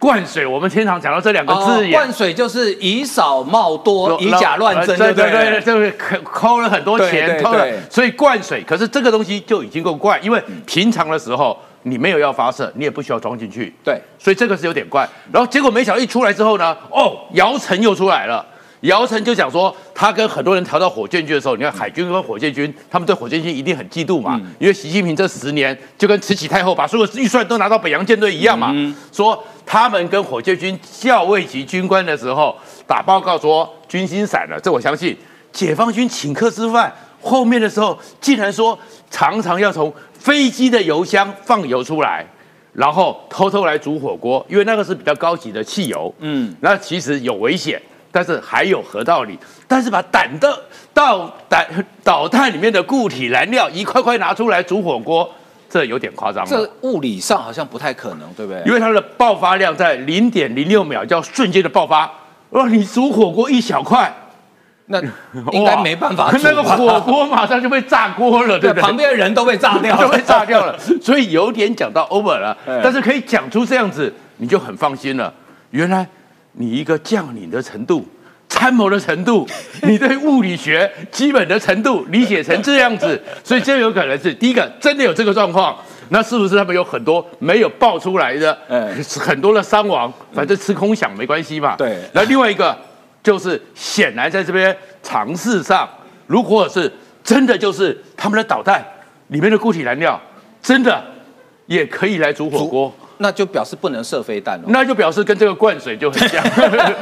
[0.00, 8.62] 灌水，我们经常讲到这两个哦字眼，灌水就是以少冒多，以假乱真，对对不对对，就是抠抠了很多对钱，对抠了对，所以灌水。
[8.62, 15.04] 可是这个东西就已经够怪，因为平常的时候你没有要发射，你也不需要装进去，对，所以这个是有点怪。
[15.32, 18.46] 然后结果没想到一出来之后呢，哦，姚晨又出来了。
[18.82, 28.72] 姚晨就讲说，他跟很多人调到火箭军的时候，你看海军跟火箭军，他们对火箭军一定很嫉妒嘛，因为习近平这十年就跟慈禧太后把所有预算都拿到北洋舰队一样嘛，
[29.10, 32.56] 说他们跟火箭军校尉级军官的时候
[32.86, 35.16] 打报告说军心散了，这我相信。
[35.50, 38.78] 解放军请客吃饭，后面的时候竟然说
[39.10, 42.24] 常常要从飞机的油箱放油出来。
[42.74, 47.80] 然后偷偷来煮火锅，因为那个是比较高级的汽油，嗯，那其实有危险，
[48.18, 49.38] 但是还有合道理。
[49.68, 50.58] 但是把弹的
[50.92, 51.64] 到弹
[52.02, 55.30] 导弹里面的固体燃料一块块拿出来煮火锅，
[55.70, 56.50] 这有点夸张了。
[56.50, 58.60] 这物理上好像不太可能，对不对？
[58.66, 62.10] 因为它的爆发量在零点零六秒，叫瞬间的爆发。
[62.50, 64.12] 哇，你煮火锅一小块，
[64.86, 65.00] 那
[65.52, 68.82] 应该没办法那个火锅马上就被炸锅了，对对不对？
[68.82, 72.80] 旁边的人都被炸掉都被，炸掉了， 所以有点讲到 over 了哎。
[72.82, 75.32] 但是可以讲出这样子，你就很放心了。
[75.70, 76.04] 原来
[76.58, 78.06] 你一个将领的程度。
[78.50, 79.46] 参谋的程度，
[79.84, 85.76] 你对物理学基本的程度理解成这样子， 所以这有可能是第一个真的有这个状况，
[86.08, 88.90] 那是不是他们有很多没有爆出来的，哎
[89.20, 91.76] 很多的伤亡，反正吃空饷没关系嘛。
[91.76, 92.76] 对那另外一个
[93.22, 95.86] 就是显然在这边尝试上，
[96.26, 96.90] 如果是
[97.22, 98.82] 真的就是他们的导弹
[99.28, 100.18] 里面的固体燃料，
[100.62, 101.04] 真的
[101.66, 102.92] 也可以来煮火锅。
[103.18, 104.64] 那就表示不能射飞弹了。
[104.68, 106.42] 那就表示跟这个灌水就很像，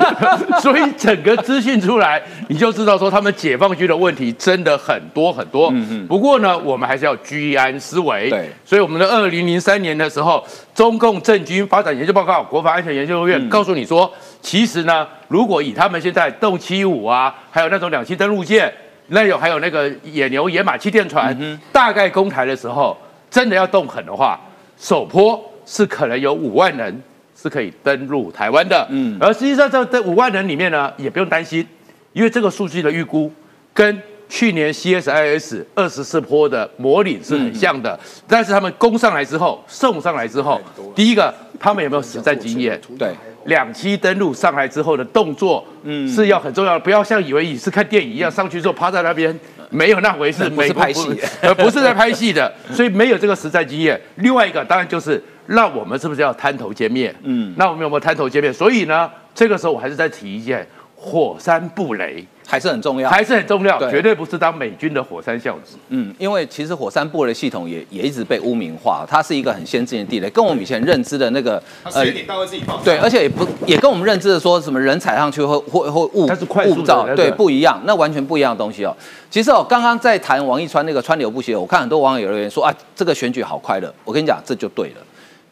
[0.61, 5.69] 所以整个资讯出来，你就知道说他们解放军的问题真的很多很多。
[5.73, 8.31] 嗯嗯不过呢，我们还是要居安思危。
[8.31, 10.45] 对所以我们的二零零三年的时候，
[10.75, 14.11] 中共政军发展研究报告、国防安全研究院告诉你说，
[14.41, 18.73] 其实呢，如果以他们现在动七五啊，还有那种两栖登陆舰，
[19.09, 21.37] 那有还有那个野牛、野马气垫船，
[21.71, 22.97] 大概攻台的时候，
[23.31, 24.41] 真的要动狠的话，
[24.79, 27.03] 首波是可能有五万人
[27.37, 28.87] 是可以登陆台湾的。
[28.89, 31.67] 嗯，而实际上这这五万人里面呢，也不用担心，
[32.15, 33.31] 因为这个数据的预估
[33.75, 40.61] 跟去年 CSIS 二十四波的模拟是很像的，但是他们攻上来之后，送上来之后，
[40.95, 42.81] 第一个他们有没有实战经验？
[42.99, 43.15] 对，
[43.45, 49.39] 两栖登陆上来之后的动作，嗯，是要很重要的，不要像以为你是看电影一样上去之后趴在那边，
[49.71, 54.01] 没有那回事，不是美国拍戏呃，不是在拍戏的， 所以没有这个实战经验。
[54.17, 57.15] 另外一个当然就是，那我们是不是要摊头见面？
[57.23, 58.53] 嗯，那我们有没有摊头见面？
[58.53, 63.11] 所以呢，这个时候我还是再提一件，火山布雷还是很重要。
[63.11, 65.77] 还是很重要，对绝对不是当美军的火山孝子。
[65.89, 72.85] 嗯，因为其实火山布雷系统也也一直被污名化，它是一个很先进的地雷，跟我们以前认知的那个它时间点到会自己爆炸。
[72.85, 78.97] 对，而且也不也跟我们认知的说什么人踩上去会会会误它是快速的误造，那个对，不一样，那完全不一样的东西哦。
[79.31, 83.93] 其实哦，刚刚在谈王一川那个川流不息，我看很多网友留言说啊，这个选举好快乐。
[84.05, 84.97] 我跟你讲，这就对了，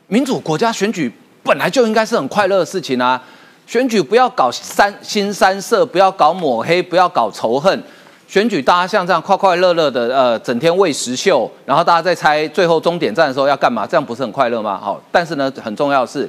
[0.07, 1.11] 民主国家选举
[1.43, 3.21] 本来就应该是很快乐的事情啊。
[3.67, 7.83] 选举不要搞三新三色，不要搞抹黑，不要搞仇恨。
[8.27, 14.79] 选举大家像这样快快乐乐的，呃，整天喂食秀，然后大家在猜最后终点站的时候要干嘛，这样不是很快乐吗？
[14.83, 16.29] 好，但是呢，很重要的是，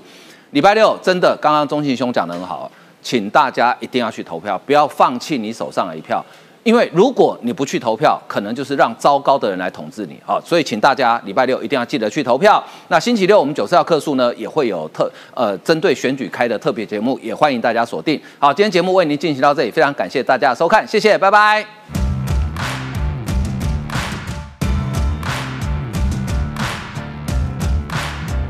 [0.51, 2.69] 礼拜六真的，刚刚钟信兄讲的很好，
[3.01, 6.23] 请大家一定要去投票，不要放弃你手上的一票。
[6.65, 12.61] 因为如果你不去投票，可能就是让糟糕的人来统治你好，所以请大家礼拜六一定要记得去投票。
[12.87, 18.19] 那星期六我们九四要客数呢也会有特呃针对选举开的特别节目，也欢迎大家锁定。
[18.39, 22.04] 好，今天节目为您进行到这里，非常感谢大家的收看，谢谢，拜拜。